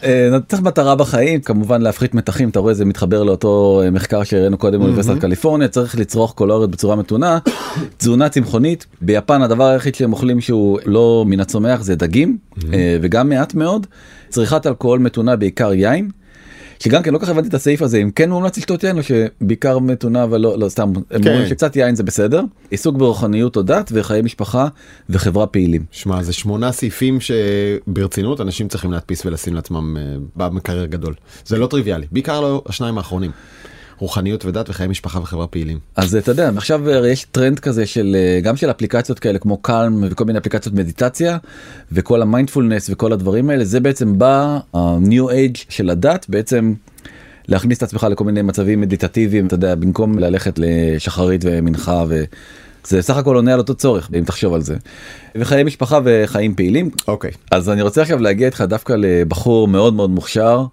אה, 0.04 0.28
צריך 0.48 0.62
מטרה 0.62 0.94
בחיים 0.94 1.40
כמובן 1.40 1.82
להפחית 1.82 2.14
מתחים 2.14 2.48
אתה 2.48 2.58
רואה 2.60 2.74
זה 2.74 2.84
מתחבר 2.84 3.22
לאותו 3.22 3.80
אה, 3.84 3.90
מחקר 3.90 4.22
שהראינו 4.24 4.58
קודם 4.58 4.78
באוניברסיטת 4.80 5.20
קליפורניה 5.20 5.68
צריך 5.68 5.98
לצרוך 5.98 6.32
קולוריות 6.32 6.70
בצורה 6.70 6.96
מתונה 6.96 7.38
תזונה 7.98 8.28
צמחונית 8.28 8.86
ביפן 9.00 9.42
הדבר 9.42 9.64
היחיד 9.66 9.94
שהם 9.94 10.12
אוכלים 10.12 10.40
שהוא 10.40 10.78
לא 10.86 11.24
מן 11.26 11.40
הצומח 11.40 11.82
זה 11.82 11.94
דגים 11.96 12.36
אה, 12.72 12.98
וגם 13.02 13.28
מעט 13.28 13.54
מאוד 13.54 13.86
צריכת 14.28 14.66
אלכוהול 14.66 14.98
מתונה 14.98 15.36
בעיקר 15.36 15.72
יין. 15.72 16.10
שגם 16.78 17.02
כן 17.02 17.12
לא 17.12 17.18
כל 17.18 17.24
כך 17.24 17.30
הבנתי 17.30 17.48
את 17.48 17.54
הסעיף 17.54 17.82
הזה 17.82 17.98
אם 17.98 18.10
כן 18.10 18.30
מומלץ 18.30 18.58
לשתות 18.58 18.84
יין 18.84 18.98
או 18.98 19.02
שבעיקר 19.02 19.78
מתונה 19.78 20.24
אבל 20.24 20.40
לא 20.40 20.58
לא 20.58 20.68
סתם 20.68 20.92
הם 21.10 21.22
כן. 21.22 21.30
אומרים 21.30 21.48
שקצת 21.48 21.76
יין 21.76 21.94
זה 21.94 22.02
בסדר 22.02 22.42
עיסוק 22.70 22.96
ברוחניות 22.96 23.56
או 23.56 23.62
דת 23.62 23.90
וחיי 23.94 24.22
משפחה 24.22 24.68
וחברה 25.10 25.46
פעילים. 25.46 25.84
שמע 25.90 26.22
זה 26.22 26.32
שמונה 26.32 26.72
סעיפים 26.72 27.18
שברצינות 27.20 28.40
אנשים 28.40 28.68
צריכים 28.68 28.92
להדפיס 28.92 29.26
ולשים 29.26 29.54
לעצמם 29.54 29.96
אה, 29.96 30.16
במקרר 30.36 30.84
גדול. 30.84 31.14
זה 31.46 31.58
לא 31.58 31.66
טריוויאלי 31.66 32.06
בעיקר 32.12 32.40
לא 32.40 32.62
השניים 32.66 32.98
האחרונים. 32.98 33.30
רוחניות 33.98 34.44
ודת 34.44 34.70
וחיי 34.70 34.86
משפחה 34.86 35.18
וחברה 35.18 35.46
פעילים. 35.46 35.78
אז 35.96 36.16
אתה 36.16 36.30
יודע 36.30 36.50
עכשיו 36.56 36.90
הרי 36.90 37.10
יש 37.10 37.24
טרנד 37.24 37.58
כזה 37.58 37.86
של 37.86 38.16
אה, 38.18 38.40
גם 38.40 38.56
של 38.56 38.70
אפליקציות 38.70 39.18
כאלה 39.18 39.38
כמו 39.38 39.56
Calm 39.56 40.04
וכל 40.10 40.24
מיני 40.24 40.38
אפליקציות 40.38 40.74
מדיטציה 40.74 41.38
וכל 41.92 42.22
המיינדפולנס 42.22 42.90
וכל 42.90 43.12
הדברים 43.12 43.50
האלה 43.50 43.64
זה 43.64 43.80
בעצם 43.80 44.18
בא 44.18 44.58
ה-new 44.74 45.30
age 45.30 45.64
של 45.68 45.90
הדת 45.90 46.26
בעצם 46.28 46.74
להכניס 47.48 47.78
את 47.78 47.82
עצמך 47.82 48.06
לכל 48.10 48.24
מיני 48.24 48.42
מצבים 48.42 48.80
מדיטטיביים 48.80 49.46
אתה 49.46 49.54
יודע 49.54 49.74
במקום 49.74 50.18
ללכת 50.18 50.58
לשחרית 50.58 51.40
ומנחה 51.44 52.04
וזה 52.08 53.02
סך 53.02 53.16
הכל 53.16 53.36
עונה 53.36 53.52
על 53.52 53.58
אותו 53.58 53.74
צורך 53.74 54.10
אם 54.18 54.24
תחשוב 54.24 54.54
על 54.54 54.62
זה. 54.62 54.76
וחיי 55.36 55.64
משפחה 55.64 55.98
וחיים 56.04 56.54
פעילים 56.54 56.90
אוקיי. 57.08 57.30
אז 57.50 57.70
אני 57.70 57.82
רוצה 57.82 58.02
עכשיו 58.02 58.18
להגיע 58.18 58.46
איתך 58.46 58.60
דווקא 58.60 58.92
לבחור 58.92 59.68
מאוד 59.68 59.94
מאוד 59.94 60.10
מוכשר 60.10 60.64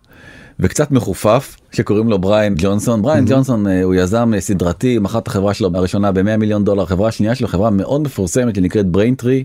וקצת 0.61 0.91
מחופף 0.91 1.57
שקוראים 1.71 2.09
לו 2.09 2.19
בריין 2.19 2.55
ג'ונסון. 2.57 3.01
בריין 3.01 3.25
ג'ונסון 3.27 3.67
אה, 3.67 3.83
הוא 3.83 3.95
יזם 3.95 4.31
אה, 4.35 4.41
סדרתי, 4.41 4.99
מכר 4.99 5.17
את 5.17 5.27
החברה 5.27 5.53
שלו 5.53 5.69
הראשונה 5.73 6.11
ב-100 6.11 6.37
מיליון 6.37 6.65
דולר, 6.65 6.83
החברה 6.83 7.07
השנייה 7.07 7.35
שלו 7.35 7.47
חברה 7.47 7.69
מאוד 7.69 8.01
מפורסמת 8.01 8.55
שנקראת 8.55 8.85
Braintree. 8.85 9.43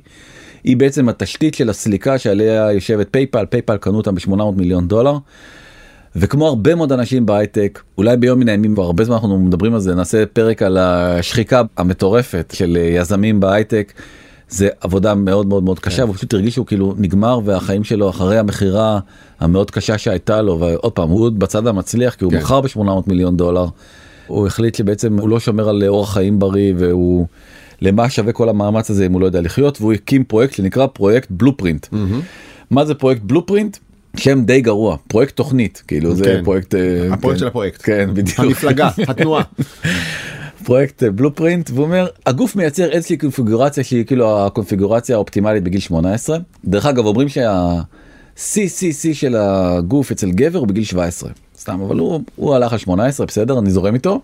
היא 0.65 0.77
בעצם 0.77 1.09
התשתית 1.09 1.55
של 1.55 1.71
הסליקה 1.71 2.19
שעליה 2.19 2.73
יושבת 2.73 3.09
PayPal, 3.11 3.47
PayPal 3.47 3.77
קנו 3.77 3.97
אותה 3.97 4.13
ב-800 4.13 4.43
מיליון 4.57 4.89
דולר. 4.89 5.19
וכמו 6.17 6.47
הרבה 6.47 6.75
מאוד 6.75 6.93
אנשים 6.93 7.27
בהייטק, 7.27 7.83
אולי 7.99 8.17
ביום 8.17 8.41
מן 8.41 8.49
הימים, 8.49 8.75
כבר 8.75 8.85
הרבה 8.85 9.05
זמן 9.05 9.15
אנחנו 9.15 9.39
מדברים 9.39 9.75
על 9.75 9.81
זה, 9.81 9.95
נעשה 9.95 10.27
פרק 10.27 10.63
על 10.63 10.77
השחיקה 10.79 11.63
המטורפת 11.77 12.53
של 12.57 12.77
אה, 12.81 12.83
יזמים 12.83 13.41
בהייטק. 13.41 13.93
זה 14.49 14.69
עבודה 14.81 15.15
מאוד 15.15 15.47
מאוד 15.47 15.63
מאוד 15.63 15.79
קשה, 15.79 16.05
והוא 16.05 16.15
פשוט 16.15 16.35
הרגיש 16.35 16.55
שהוא 16.55 16.67
כאילו 16.67 16.95
נגמר 16.99 17.41
והחיים 17.45 17.85
שלו 17.85 18.11
אחרי 18.11 18.39
המכירה 18.39 18.99
המאוד 19.41 19.71
קשה 19.71 19.99
שהייתה 19.99 20.43
לו, 20.43 20.61
ועוד 20.61 20.93
פעם, 20.93 21.09
הוא 21.09 21.21
עוד 21.21 21.39
בצד 21.39 21.67
המצליח 21.67 22.15
כי 22.15 22.25
הוא 22.25 22.33
כן. 22.33 22.39
מכר 22.39 22.61
ב-800 22.61 22.81
מיליון 23.07 23.37
דולר. 23.37 23.67
הוא 24.27 24.47
החליט 24.47 24.75
שבעצם 24.75 25.19
הוא 25.19 25.29
לא 25.29 25.41
שומר 25.41 25.69
על 25.69 25.85
אורח 25.89 26.13
חיים 26.13 26.39
בריא 26.39 26.75
והוא 26.79 27.27
למה 27.83 28.11
שווה 28.11 28.33
כל 28.33 28.49
המאמץ 28.49 28.91
הזה 28.91 29.07
אם 29.07 29.13
הוא 29.13 29.21
לא 29.21 29.27
יודע 29.27 29.41
לחיות 29.41 29.81
והוא 29.81 29.93
הקים 29.93 30.25
פרויקט 30.25 30.55
שנקרא 30.55 30.87
פרויקט 30.87 31.29
Blueprint. 31.31 31.87
מה 32.71 32.85
זה 32.85 32.95
פרויקט 32.95 33.23
Blueprint? 33.23 33.77
שם 34.17 34.45
די 34.45 34.61
גרוע 34.61 34.97
פרויקט 35.09 35.37
תוכנית 35.37 35.83
כאילו 35.89 36.15
זה 36.15 36.25
כן. 36.25 36.45
פרויקט 36.45 36.75
אה, 36.75 36.81
הפרויקט 37.13 37.39
כן. 37.39 37.39
של 37.39 37.47
הפרויקט. 37.47 37.83
כן 37.85 38.11
בדיוק 38.15 38.41
המפלגה 38.41 38.91
התנועה. 39.09 39.43
פרויקט 40.65 41.03
אה, 41.03 41.11
בלופרינט 41.11 41.71
והוא 41.71 41.85
אומר 41.85 42.07
הגוף 42.27 42.57
מייצר 42.57 42.91
איזושהי 42.91 43.17
קונפיגורציה 43.17 43.85
שהיא 43.85 44.05
כאילו 44.05 44.47
הקונפיגורציה 44.47 45.17
האופטימלית 45.17 45.65
בגיל 45.65 45.81
18 45.81 46.39
דרך 46.65 46.87
אגב 46.87 47.07
אומרים 47.07 47.29
שה-CCC 47.29 49.15
של 49.15 49.37
הגוף 49.39 50.11
אצל 50.11 50.31
גבר 50.31 50.59
הוא 50.59 50.69
בגיל 50.69 50.85
17 50.85 51.31
סתם 51.59 51.81
אבל 51.81 51.99
הוא 51.99 52.21
הוא 52.37 52.55
הלך 52.55 52.73
על 52.73 52.79
18 52.79 53.27
בסדר 53.27 53.59
אני 53.59 53.71
זורם 53.71 53.95
איתו 53.95 54.21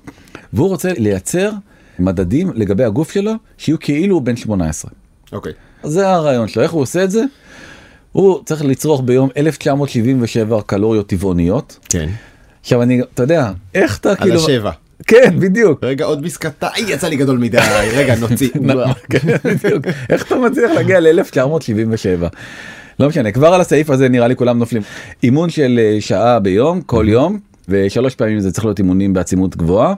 והוא 0.52 0.68
רוצה 0.68 0.92
לייצר 0.98 1.50
מדדים 1.98 2.50
לגבי 2.54 2.84
הגוף 2.84 3.12
שלו 3.12 3.32
שיהיו 3.58 3.80
כאילו 3.80 4.20
בן 4.20 4.36
18. 4.36 4.90
אוקיי. 5.32 5.52
זה 5.82 6.08
הרעיון 6.08 6.48
שלו, 6.48 6.62
איך 6.62 6.72
הוא 6.72 6.82
עושה 6.82 7.04
את 7.04 7.10
זה? 7.10 7.24
הוא 8.12 8.44
צריך 8.44 8.64
לצרוך 8.64 9.02
ביום 9.04 9.28
1977 9.36 10.62
קלוריות 10.62 11.06
טבעוניות. 11.06 11.78
כן. 11.88 12.08
עכשיו 12.60 12.82
אני, 12.82 13.00
אתה 13.00 13.22
יודע, 13.22 13.52
איך 13.74 13.98
אתה 13.98 14.10
על 14.10 14.16
כאילו... 14.16 14.44
השבע. 14.44 14.70
כן, 15.06 15.34
בדיוק. 15.38 15.78
רגע 15.84 16.04
עוד 16.04 16.26
איי, 16.62 16.84
יצא 16.92 17.08
לי 17.08 17.16
גדול 17.16 17.38
מדי, 17.38 17.58
רגע 17.94 18.14
נוציא. 18.16 18.48
כן, 19.10 19.18
בדיוק. 19.44 19.86
איך 20.10 20.26
אתה 20.26 20.36
מצליח 20.36 20.70
להגיע 20.74 21.00
ל-1977? 21.00 22.26
לא 23.00 23.08
משנה, 23.08 23.32
כבר 23.32 23.46
על 23.54 23.60
הסעיף 23.60 23.90
הזה 23.90 24.08
נראה 24.08 24.28
לי 24.28 24.36
כולם 24.36 24.58
נופלים. 24.58 24.82
אימון 25.22 25.50
של 25.50 25.80
אה, 25.82 25.96
שעה 26.00 26.38
ביום, 26.38 26.80
כל 26.80 27.04
יום, 27.08 27.38
ושלוש 27.68 28.14
פעמים 28.14 28.40
זה 28.40 28.52
צריך 28.52 28.64
להיות 28.64 28.78
אימונים 28.78 29.12
בעצימות 29.12 29.56
גבוהה, 29.56 29.94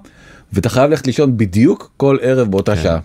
ואתה 0.52 0.68
חייב 0.68 0.90
ללכת 0.90 1.06
לישון 1.06 1.37
בדיוק 1.37 1.90
כל 1.96 2.16
ערב 2.23 2.50
באותה 2.50 2.76
שעה. 2.76 2.99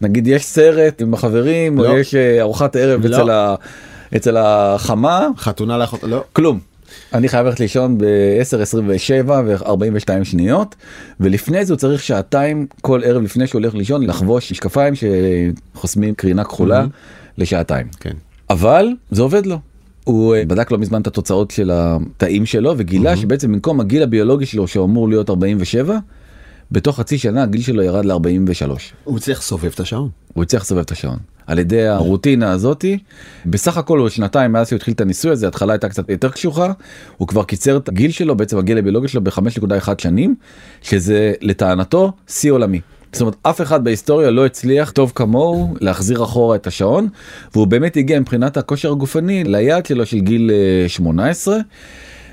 נגיד 0.00 0.26
יש 0.26 0.44
סרט 0.44 1.02
עם 1.02 1.14
החברים, 1.14 1.78
או 1.78 1.84
לא. 1.84 1.98
יש 1.98 2.14
אה, 2.14 2.40
ארוחת 2.40 2.76
ערב 2.76 3.06
לא. 3.06 3.16
אצל 3.16 3.30
ה- 3.30 3.54
אצל 4.16 4.36
החמה, 4.36 5.28
חתונה 5.38 5.78
לאחות, 5.78 6.02
לא. 6.02 6.24
כלום. 6.32 6.58
אני 7.14 7.28
חייב 7.28 7.46
ללכת 7.46 7.60
לישון 7.60 7.98
ב-10:27 7.98 9.30
ו-42 9.30 10.24
שניות, 10.24 10.74
ולפני 11.20 11.64
זה 11.64 11.72
הוא 11.72 11.78
צריך 11.78 12.02
שעתיים 12.02 12.66
כל 12.80 13.00
ערב 13.04 13.22
לפני 13.22 13.46
שהוא 13.46 13.60
הולך 13.60 13.74
לישון 13.74 14.06
לחבוש 14.06 14.52
משקפיים 14.52 14.94
שחוסמים 15.74 16.14
קרינה 16.14 16.44
כחולה 16.44 16.86
לשעתיים. 17.38 17.86
כן. 18.00 18.14
אבל 18.50 18.88
זה 19.10 19.22
עובד 19.22 19.46
לו. 19.46 19.58
הוא 20.04 20.34
אה, 20.34 20.44
בדק 20.44 20.70
לא 20.70 20.78
מזמן 20.78 21.00
את 21.00 21.06
התוצאות 21.06 21.50
של 21.50 21.70
התאים 21.72 22.46
שלו 22.46 22.74
וגילה 22.76 23.16
שבעצם 23.16 23.52
במקום 23.52 23.80
הגיל 23.80 24.02
הביולוגי 24.02 24.46
שלו 24.46 24.68
שאמור 24.68 25.08
להיות 25.08 25.30
47, 25.30 25.98
בתוך 26.72 26.96
חצי 26.96 27.18
שנה 27.18 27.42
הגיל 27.42 27.62
שלו 27.62 27.82
ירד 27.82 28.04
ל-43. 28.04 28.70
הוא 29.04 29.16
הצליח 29.16 29.38
לסובב 29.38 29.70
את 29.74 29.80
השעון. 29.80 30.08
הוא 30.34 30.42
הצליח 30.42 30.62
לסובב 30.62 30.80
את 30.80 30.90
השעון. 30.90 31.18
על 31.46 31.58
ידי 31.58 31.86
הרוטינה 31.86 32.52
הזאתי, 32.52 32.98
בסך 33.46 33.76
הכל 33.76 33.98
הוא 33.98 34.08
שנתיים 34.08 34.52
מאז 34.52 34.68
שהוא 34.68 34.76
התחיל 34.76 34.94
את 34.94 35.00
הניסוי 35.00 35.30
הזה, 35.30 35.48
התחלה 35.48 35.72
הייתה 35.72 35.88
קצת 35.88 36.10
יותר 36.10 36.28
קשוחה, 36.28 36.72
הוא 37.16 37.28
כבר 37.28 37.44
קיצר 37.44 37.76
את 37.76 37.88
הגיל 37.88 38.10
שלו, 38.10 38.36
בעצם 38.36 38.58
הגיל 38.58 38.78
הביולוגי 38.78 39.08
שלו 39.08 39.24
ב-5.1 39.24 39.88
שנים, 39.98 40.34
שזה 40.82 41.32
לטענתו 41.40 42.12
שיא 42.26 42.52
עולמי. 42.52 42.80
זאת 43.12 43.20
אומרת 43.20 43.36
אף 43.42 43.60
אחד 43.60 43.84
בהיסטוריה 43.84 44.30
לא 44.30 44.46
הצליח 44.46 44.90
טוב 44.90 45.12
כמוהו 45.14 45.74
להחזיר 45.80 46.24
אחורה 46.24 46.56
את 46.56 46.66
השעון 46.66 47.08
והוא 47.54 47.66
באמת 47.66 47.96
הגיע 47.96 48.20
מבחינת 48.20 48.56
הכושר 48.56 48.92
הגופני 48.92 49.44
ליעד 49.44 49.86
שלו 49.86 50.06
של 50.06 50.18
גיל 50.18 50.50
אה, 50.82 50.88
18 50.88 51.56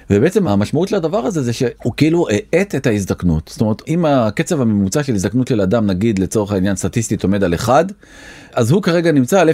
ובעצם 0.10 0.48
המשמעות 0.48 0.88
של 0.88 0.96
הדבר 0.96 1.18
הזה 1.18 1.42
זה 1.42 1.54
שהוא 1.54 1.94
כאילו 1.98 2.28
האט 2.32 2.76
את 2.76 2.88
ההזדקנות. 2.88 3.50
זאת 3.52 3.62
אומרת 3.62 3.82
אם 3.88 4.06
הקצב 4.06 4.62
הממוצע 4.62 5.04
של 5.04 5.16
הזדקנות 5.16 5.48
של 5.48 5.62
אדם 5.62 5.88
נגיד 5.88 6.20
לצורך 6.20 6.52
העניין 6.52 6.76
סטטיסטית 6.76 7.24
עומד 7.24 7.44
על 7.44 7.56
1 7.56 7.92
אז 8.54 8.72
הוא 8.72 8.82
כרגע 8.84 9.12
נמצא 9.12 9.42
על 9.42 9.50
0.76 9.50 9.54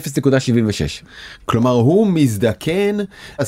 כלומר 1.45 1.71
הוא 1.71 2.07
מזדקן 2.07 2.97
24% 3.39 3.43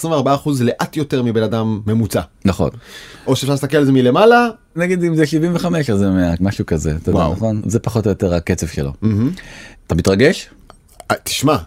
לאט 0.62 0.98
יותר 0.98 1.24
מבן 1.24 1.44
אדם 1.44 1.82
ממוצע. 1.88 2.22
נכון. 2.46 2.70
או 3.28 3.36
שאפשר 3.36 3.54
להסתכל 3.54 3.78
על 3.78 3.86
זה 3.86 3.92
מלמעלה. 3.92 4.50
נגיד 4.76 5.04
אם 5.04 5.16
זה 5.16 5.26
75 5.26 5.90
אז 5.90 6.00
זה 6.00 6.10
100 6.10 6.34
משהו 6.40 6.66
כזה 6.66 6.96
אתה 7.02 7.10
יודע. 7.10 7.28
נכון? 7.32 7.62
זה 7.66 7.80
פחות 7.80 8.06
או 8.06 8.12
יותר 8.12 8.34
הקצב 8.34 8.68
שלו. 8.68 8.94
אתה 9.88 9.96
מתרגש? 9.96 10.50
אה, 11.12 11.16
תשמע, 11.24 11.58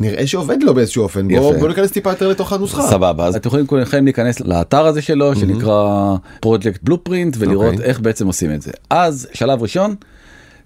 נראה 0.00 0.26
שעובד 0.26 0.62
לו 0.62 0.74
באיזשהו 0.74 1.02
אופן. 1.02 1.28
בוא. 1.28 1.56
בוא 1.56 1.68
ניכנס 1.68 1.90
טיפה 1.90 2.10
יותר 2.10 2.28
לתוך 2.28 2.52
הנוסחה. 2.52 2.82
סבבה 2.82 3.26
אז 3.26 3.36
אתם 3.36 3.48
יכולים 3.48 3.66
כולכם 3.66 4.04
להיכנס 4.04 4.40
לאתר 4.40 4.86
הזה 4.86 5.02
שלו 5.02 5.36
שנקרא 5.36 6.14
פרויקט 6.40 6.82
בלופרינט 6.82 7.36
ולראות 7.38 7.74
אוקיי. 7.74 7.86
איך 7.86 8.00
בעצם 8.00 8.26
עושים 8.26 8.54
את 8.54 8.62
זה 8.62 8.70
אז 8.90 9.28
שלב 9.32 9.62
ראשון. 9.62 9.94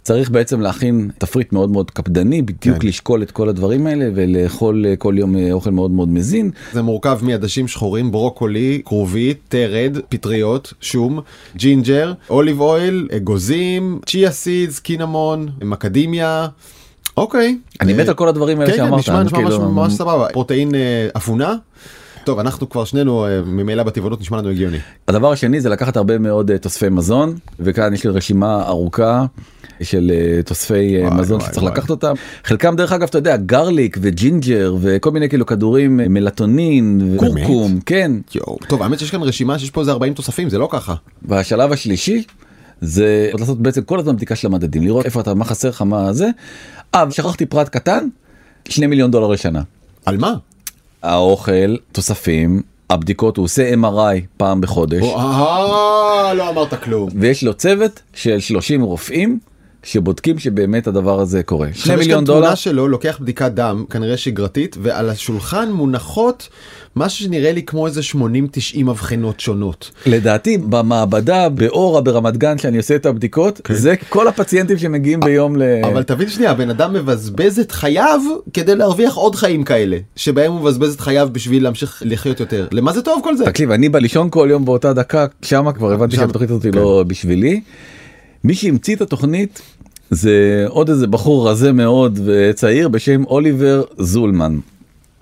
צריך 0.03 0.31
בעצם 0.31 0.61
להכין 0.61 1.11
תפריט 1.19 1.53
מאוד 1.53 1.71
מאוד 1.71 1.91
קפדני 1.91 2.43
בדיוק 2.43 2.79
כן. 2.79 2.89
לשקול 2.89 3.23
את 3.23 3.31
כל 3.31 3.49
הדברים 3.49 3.87
האלה 3.87 4.09
ולאכול 4.15 4.87
אה, 4.87 4.97
כל 4.97 5.15
יום 5.19 5.37
אה, 5.37 5.53
אוכל 5.53 5.71
מאוד 5.71 5.91
מאוד 5.91 6.09
מזין 6.09 6.51
זה 6.73 6.83
מורכב 6.83 7.19
מעדשים 7.23 7.69
שחורים, 7.69 8.11
ברוקולי, 8.11 8.83
כרובית, 8.85 9.39
תרד, 9.49 9.99
פטריות, 10.09 10.73
שום, 10.81 11.21
ג'ינג'ר, 11.57 12.13
olive 12.31 12.61
oil, 12.61 13.09
אגוזים, 13.17 14.01
chia 14.07 14.31
seeds, 14.31 14.79
קינמון, 14.79 15.49
מקדמיה. 15.63 16.49
אוקיי. 17.19 17.59
אני 17.81 17.93
אה, 17.93 17.99
מת 17.99 18.09
על 18.09 18.15
כל 18.15 18.29
הדברים 18.29 18.61
האלה 18.61 18.71
כן, 18.73 18.77
כן, 18.79 18.85
שאמרת 18.85 18.99
נשמע, 19.01 19.17
אני 19.17 19.25
נשמע 19.25 19.39
כאילו- 19.39 19.71
ממש 19.71 19.93
סבבה. 19.93 20.27
protein 20.33 20.75
אה, 20.75 21.09
אפונה. 21.17 21.55
טוב, 22.25 22.39
אנחנו 22.39 22.69
כבר 22.69 22.85
שנינו 22.85 23.27
אה, 23.27 23.41
ממילא 23.47 23.83
בטבעונות 23.83 24.21
נשמע 24.21 24.39
לנו 24.39 24.49
הגיוני. 24.51 24.79
הדבר 25.09 25.33
השני 25.33 25.61
זה 25.61 25.69
לקחת 25.69 25.97
הרבה 25.97 26.19
מאוד 26.19 26.51
אה, 26.51 26.59
תוספי 26.59 26.89
מזון 26.89 27.35
וכאן 27.61 27.95
יש 27.95 28.05
לי 28.05 28.11
רשימה 28.11 28.63
ארוכה 28.67 29.25
של 29.83 30.13
אה, 30.15 30.43
תוספי 30.43 30.97
אה, 30.97 31.09
וואי, 31.09 31.21
מזון 31.21 31.37
וואי, 31.39 31.49
שצריך 31.51 31.63
וואי. 31.63 31.73
לקחת 31.75 31.91
אותם 31.91 32.15
חלקם 32.45 32.77
דרך 32.77 32.93
אגב 32.93 33.07
אתה 33.11 33.19
יודע 33.19 33.37
garlic 33.37 33.99
וג'ינג'ר 34.01 34.77
וכל 34.81 35.11
מיני 35.11 35.29
כאילו 35.29 35.47
כדורים 35.47 36.01
אה, 36.01 36.09
מלטונין 36.09 37.15
וקורקום 37.15 37.81
כן 37.87 38.13
יואו. 38.35 38.59
טוב, 38.69 38.83
האמת 38.83 38.99
שיש 38.99 39.11
כאן 39.11 39.23
רשימה 39.23 39.59
שיש 39.59 39.71
פה 39.71 39.81
איזה 39.81 39.93
40 39.93 40.15
תוספים, 40.15 40.51
זה 40.51 40.59
לא 40.59 40.69
ככה. 40.73 40.95
והשלב 41.23 41.73
השלישי 41.73 42.23
זה 42.81 43.31
לעשות 43.39 43.59
בעצם 43.59 43.83
כל 43.83 43.99
הזמן 43.99 44.17
בדיקה 44.17 44.37
של 44.37 44.47
המדדים 44.47 44.83
לראות 44.83 45.05
איפה 45.05 45.21
אתה 45.21 45.35
מה 45.35 45.45
חסר 45.45 45.69
לך 45.69 45.83
מה 45.83 46.13
זה. 46.13 46.29
אה 46.95 47.05
ושכחתי 47.09 47.47
פרט 47.47 47.69
קטן 47.69 48.09
2 48.69 48.91
מיליון 48.91 49.11
דולר 49.11 49.27
לשנה. 49.27 49.63
על 50.07 50.17
מה? 50.17 50.35
האוכל 51.03 51.77
תוספים 51.93 52.63
הבדיקות 52.91 53.37
הוא 53.37 53.45
עושה 53.45 53.75
MRI 53.75 54.21
פעם 54.37 54.61
בחודש. 54.61 55.03
אה, 55.03 56.35
לא 56.35 56.49
אמרת 56.49 56.75
כלום. 56.85 57.09
ויש 57.15 57.45
לו 57.45 57.55
צוות 57.55 58.03
של 58.15 58.41
30 58.41 58.83
רופאים 58.83 59.39
שבודקים 59.91 60.39
שבאמת 60.39 60.87
הדבר 60.87 61.21
הזה 61.21 61.43
קורה. 61.43 61.69
2 61.73 61.79
עכשיו 61.79 61.95
יש 61.95 62.01
מיליון 62.01 62.19
כאן 62.19 62.25
דולר. 62.25 62.41
תמונה 62.41 62.57
שלו 62.57 62.89
לוקח 62.89 63.19
בדיקת 63.21 63.53
דם 63.53 63.85
כנראה 63.91 64.17
שגרתית 64.17 64.77
ועל 64.83 65.11
השולחן 65.11 65.73
מונחות 65.73 66.49
משהו 66.97 67.25
שנראה 67.25 67.53
לי 67.53 67.63
כמו 67.63 67.87
איזה 67.87 68.01
80-90 68.15 68.17
אבחנות 68.91 69.41
שונות. 69.41 69.91
לדעתי 70.07 70.59
במעבדה 70.59 71.49
באורה 71.49 72.01
ברמת 72.01 72.37
גן 72.37 72.59
שאני 72.59 72.77
עושה 72.77 72.97
את 72.97 73.07
הבדיקות 73.07 73.61
זה 73.73 73.95
כל 74.09 74.29
הפציינטים 74.29 74.79
שמגיעים 74.79 75.21
ביום 75.21 75.57
ל... 75.57 75.63
כן. 75.83 75.89
אבל 75.89 76.03
תבין 76.03 76.29
שנייה 76.29 76.51
הבן 76.51 76.71
אדם 76.71 76.93
מבזבז 76.93 77.59
את 77.59 77.73
חייו 77.73 78.21
כדי 78.55 78.75
להרוויח 78.77 79.15
עוד 79.15 79.35
חיים 79.35 79.65
כאלה 79.65 79.97
שבהם 80.17 80.53
הוא 80.53 80.61
מבזבז 80.61 80.95
את 80.95 81.01
חייו 81.01 81.29
בשביל 81.33 81.63
להמשיך 81.63 82.03
לחיות 82.07 82.41
יותר 82.41 82.69
למה 82.73 82.93
זה 82.93 83.03
טוב 83.03 83.21
כל 83.25 83.37
זה. 83.37 83.45
תקשיב 83.45 83.71
אני 83.71 83.89
בא 83.89 83.99
לישון 83.99 84.29
כל 84.31 84.49
יום 84.51 84.65
באותה 84.65 84.93
דקה 84.93 85.27
שמה 85.43 85.73
כבר 85.73 85.93
הבנתי 85.93 86.17
שהתוכנית 86.17 86.51
הזאת 86.51 86.63
כן. 86.63 86.71
לא 86.79 87.05
בשבילי. 87.07 87.61
מי 88.45 88.55
שהמציא 88.55 88.97
את 88.97 89.01
התוכנית 89.01 89.63
זה 90.11 90.65
עוד 90.69 90.91
איזה 90.91 91.07
בחור 91.07 91.51
רזה 91.51 91.73
מאוד 91.73 92.21
וצעיר 92.25 92.89
בשם 92.89 93.25
אוליבר 93.25 93.83
זולמן. 93.99 94.59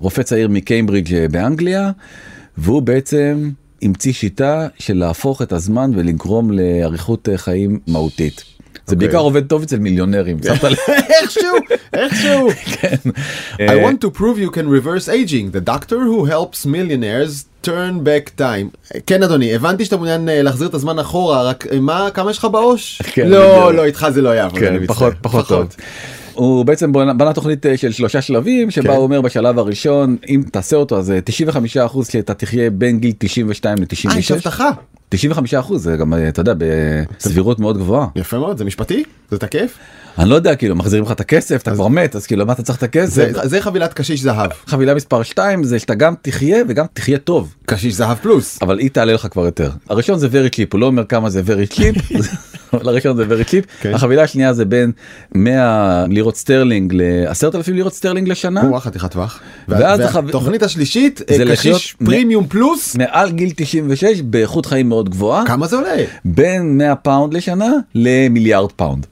רופא 0.01 0.23
צעיר 0.23 0.49
מקיימברידג' 0.49 1.15
אה, 1.15 1.29
באנגליה 1.29 1.91
והוא 2.59 2.83
בעצם 2.83 3.51
המציא 3.83 4.13
שיטה 4.13 4.69
של 4.79 4.97
להפוך 4.97 5.43
את 5.43 5.53
הזמן 5.53 5.91
ולגרום 5.95 6.51
לאריכות 6.51 7.29
אה, 7.29 7.39
חיים 7.39 7.79
מהותית. 7.87 8.45
זה 8.87 8.95
אוקיי. 8.95 9.09
בעיקר 9.09 9.19
עובד 9.19 9.47
טוב 9.47 9.63
אצל 9.63 9.79
מיליונרים. 9.79 10.39
שמת 10.43 10.65
לב? 10.65 10.77
איכשהו 11.21 11.57
איכשהו. 11.93 12.51
כן. 12.81 13.11
I 13.59 13.87
want 13.87 14.07
to 14.07 14.19
prove 14.19 14.39
you 14.39 14.51
can 14.51 14.69
reverse 14.69 15.09
aging 15.09 15.57
the 15.57 15.61
doctor 15.61 15.97
who 15.97 16.25
helps 16.25 16.67
millionaires 16.67 17.45
turn 17.67 18.07
back 18.07 18.41
time. 18.41 18.99
כן 19.07 19.23
אדוני 19.23 19.55
הבנתי 19.55 19.85
שאתה 19.85 19.97
מעוניין 19.97 20.29
אה, 20.29 20.43
להחזיר 20.43 20.69
את 20.69 20.75
הזמן 20.75 20.99
אחורה 20.99 21.43
רק 21.43 21.67
אה, 21.73 21.81
מה 21.81 22.09
כמה 22.15 22.31
יש 22.31 22.39
לך 22.39 22.45
בעוש? 22.45 23.03
כן, 23.15 23.29
לא 23.29 23.59
בדיוק. 23.59 23.73
לא 23.73 23.85
איתך 23.85 24.07
זה 24.11 24.23
לא 24.23 24.29
יעבוד. 24.29 24.63
אני 24.63 24.79
כן, 24.79 24.83
מצטער. 24.83 24.97
פחות 24.97 25.15
פחות 25.21 25.49
טוב. 25.49 25.67
הוא 26.37 26.65
בעצם 26.65 26.93
בנה, 26.93 27.15
בנה 27.15 27.33
תוכנית 27.33 27.67
אה, 27.67 27.77
של 27.77 27.93
שלושה 27.93 28.23
שלבים 28.23 28.71
שבה 28.71 28.85
כן. 28.85 28.91
הוא 28.91 29.03
אומר 29.03 29.21
בשלב 29.21 29.59
הראשון 29.59 30.17
אם 30.29 30.43
תעשה 30.53 30.77
אותו 30.77 30.99
אז 30.99 31.11
אה, 31.11 31.19
95% 31.93 32.11
שאתה 32.11 32.35
תחיה 32.35 32.71
בין 32.71 32.99
גיל 32.99 33.13
92 33.19 33.79
אה, 33.79 33.85
יש 33.93 34.31
ל-96. 34.31 34.35
הבטחה. 34.35 34.71
95% 35.15 35.77
זה 35.77 35.97
גם 35.97 36.15
אתה 36.29 36.41
יודע 36.41 36.55
בסבירות 37.19 37.59
מאוד 37.59 37.79
גבוהה. 37.79 38.07
יפה 38.17 38.39
מאוד 38.39 38.59
זה 38.59 38.65
משפטי 38.65 39.05
זה 39.31 39.39
תקף. 39.39 39.79
אני 40.19 40.31
לא 40.31 40.35
יודע 40.35 40.55
כאילו 40.55 40.77
מחזירים 40.77 41.05
לך 41.05 41.13
את 41.13 41.21
הכסף 41.21 41.63
אתה 41.63 41.71
כבר 41.71 41.89
מת 41.89 42.17
אז 42.17 42.27
כאילו 42.27 42.47
מה 42.47 42.53
אתה 42.53 42.63
צריך 42.63 42.79
את 42.79 42.83
הכסף. 42.83 43.15
זה 43.15 43.49
זה 43.49 43.61
חבילת 43.61 43.93
קשיש 43.95 44.21
זהב. 44.23 44.51
חבילה 44.67 44.95
מספר 44.95 45.23
2 45.23 45.65
זה 45.65 45.79
שאתה 45.79 45.95
גם 45.95 46.15
תחיה 46.23 46.59
וגם 46.69 46.85
תחיה 46.93 47.19
טוב. 47.19 47.55
קשיש 47.67 47.95
זהב 47.95 48.17
פלוס. 48.19 48.59
אבל 48.63 48.79
היא 48.79 48.91
תעלה 48.91 49.13
לך 49.13 49.27
כבר 49.31 49.45
יותר. 49.45 49.71
הראשון 49.89 50.19
זה 50.19 50.29
very 50.29 50.55
cheap 50.55 50.69
הוא 50.73 50.81
לא 50.81 50.87
אומר 50.87 51.05
כמה 51.05 51.31
זה 51.31 51.43
very 51.47 51.75
cheap. 51.75 52.01
אבל 52.73 52.89
הראשון 52.89 53.17
זה 53.17 53.25
very 53.25 53.49
cheap. 53.49 53.67
כן. 53.81 53.95
החבילה 53.95 54.23
השנייה 54.23 54.53
זה 54.53 54.65
בין 54.65 54.93
100 55.35 56.05
לירות 56.09 56.37
סטרלינג 56.37 56.93
ל-10,000 56.95 57.73
לירות 57.73 57.95
סטרלינג 57.95 58.29
לשנה. 58.29 58.69
או, 58.69 58.81
חתיכת 58.81 59.11
טווח. 59.11 59.41
ואז 59.69 60.01
והתוכנית 60.01 60.63
השלישית 60.63 61.23
אה, 61.31 61.37
זה 61.37 61.45
לחיות 61.45 61.77
קשיש 61.77 61.97
מ- 62.01 62.07
פרימיום 62.07 62.47
פלוס. 62.47 62.97
מעל 62.97 63.31
גיל 63.33 63.51
96 63.57 64.21
באיכות 64.21 64.67
חיים 64.67 64.89
מאוד 64.89 65.09
גבוהה 65.09 65.47
כמה 65.47 65.67
זה 65.67 65.77
עולה? 65.77 65.97
בין 66.25 66.79
100 66.79 66.95
פאונד 66.95 67.35
לשנה 67.35 67.69
למיליארד 67.95 68.73
פאונד. 68.73 69.07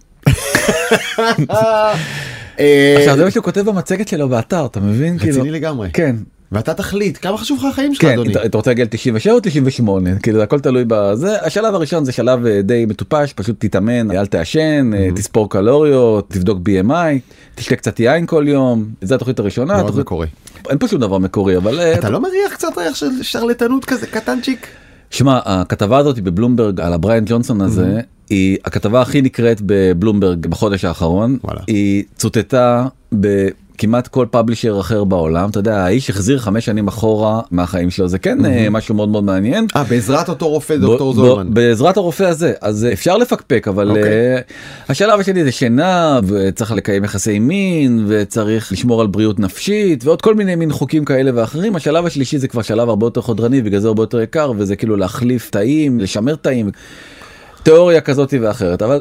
אה, 2.61 2.95
עכשיו 2.99 3.17
זה 3.17 3.25
מה 3.25 3.31
שהוא 3.31 3.45
כותב 3.45 3.61
במצגת 3.61 4.09
שלו 4.09 4.29
באתר 4.29 4.67
אתה 4.67 4.81
מבין 4.81 5.15
רציני 5.15 5.33
כאילו 5.33 5.55
לגמרי. 5.55 5.89
כן 5.93 6.17
ואתה 6.53 6.75
תחליט 6.75 7.19
כמה 7.23 7.39
חשוב 7.39 7.59
לך 7.59 7.65
החיים 7.65 7.95
שלך 7.95 8.03
כן, 8.05 8.13
אדוני. 8.13 8.35
אתה, 8.47 8.59
רוצה 8.59 8.71
להגיע 8.71 8.85
ל-97 8.85 9.31
או 9.31 9.41
98 9.41 10.19
כאילו 10.19 10.43
הכל 10.43 10.61
תלוי 10.61 10.85
בזה 10.89 11.43
השלב 11.43 11.75
הראשון 11.75 12.05
זה 12.05 12.13
שלב 12.13 12.47
אה, 12.47 12.63
די 12.63 12.87
מטופש 12.87 13.33
פשוט 13.33 13.57
תתאמן 13.59 14.11
אל 14.11 14.27
תעשן 14.27 14.91
אה, 14.95 15.09
תספור 15.17 15.51
קלוריות 15.51 16.31
תבדוק 16.31 16.59
BMI 16.59 17.19
תשתה 17.55 17.77
קצת 17.77 18.01
יין 18.01 18.27
כל 18.27 18.45
יום 18.49 18.89
זה 19.03 19.15
התוכנית 19.15 19.39
הראשונה 19.39 19.83
מאוד 19.83 19.99
מקורי. 19.99 20.27
אין 20.71 20.79
פה 20.79 20.89
שום 20.89 21.01
דבר 21.01 21.19
מקורי 21.19 21.57
אבל 21.57 21.81
אתה 21.81 22.11
לא 22.11 22.21
מריח 22.23 22.53
קצת 22.53 22.79
ריח 22.79 22.95
של 22.95 23.23
שרלטנות 23.23 23.85
כזה 23.85 24.07
קטנצ'יק? 24.07 24.67
שמע 25.15 25.39
הכתבה 25.45 25.99
הזאת 25.99 26.21
בבלומברג 26.21 26.81
על 26.81 26.93
הבריאן 26.93 27.25
ג'ונסון 27.27 27.61
הזה 27.61 28.01
היא 28.31 28.59
הכתבה 28.65 29.03
הכי 29.03 29.23
נקראת 29.23 29.61
בבלומברג 29.67 30.47
בחודש 30.47 30.85
האחרון 30.85 31.39
וואלה. 31.45 31.61
היא 31.67 32.05
צוטטה 32.17 32.87
בכמעט 33.75 34.09
כל 34.09 34.27
פאבלישר 34.31 34.81
אחר 34.81 35.05
בעולם 35.05 35.51
אתה 35.51 35.59
יודע 35.59 35.85
האיש 35.85 36.11
החזיר 36.11 36.39
חמש 36.39 36.65
שנים 36.65 36.89
אחורה 36.89 37.41
מהחיים 37.51 37.91
שלו 37.91 38.09
זה 38.09 38.19
כן 38.19 38.45
אה, 38.45 38.71
משהו 38.71 38.95
מאוד 38.95 39.09
מאוד 39.09 39.25
מעניין. 39.25 39.67
אה 39.77 39.85
בעזרת 39.85 40.29
אותו 40.29 40.49
רופא 40.49 40.77
דוקטור 40.77 41.15
זולמן. 41.15 41.55
בעזרת 41.55 41.97
הרופא 41.97 42.23
הזה 42.23 42.53
אז 42.61 42.87
אפשר 42.93 43.17
לפקפק 43.17 43.69
אבל 43.69 43.91
אוקיי. 43.91 44.05
אה, 44.05 44.41
השלב 44.89 45.21
השני 45.21 45.45
זה 45.45 45.53
שינה 45.53 46.21
וצריך 46.27 46.73
לקיים 46.73 47.05
יחסי 47.05 47.39
מין 47.39 48.05
וצריך 48.09 48.73
לשמור 48.73 49.01
על 49.01 49.07
בריאות 49.07 49.41
נפשית 49.41 50.05
ועוד 50.05 50.23
כל 50.23 50.35
מיני 50.35 50.55
מין 50.55 50.73
חוקים 50.73 51.05
כאלה 51.05 51.31
ואחרים 51.35 51.77
השלב 51.77 52.07
השלישי 52.07 52.39
זה 52.39 52.49
כבר 52.49 52.63
שלב 52.63 52.89
הרבה 52.89 53.07
יותר 53.07 53.21
חודרני 53.21 53.63
בגלל 53.63 53.81
זה 53.81 53.89
הרבה 53.89 54.03
יותר 54.03 54.21
יקר 54.21 54.53
וזה 54.57 54.77
כאילו 54.77 54.97
להחליף 54.97 55.51
תאים 55.51 56.01
לשמר 56.01 56.35
תאים 56.35 56.71
תיאוריה 57.63 58.01
כזאת 58.01 58.35
ואחרת 58.41 58.83
אבל. 58.83 59.01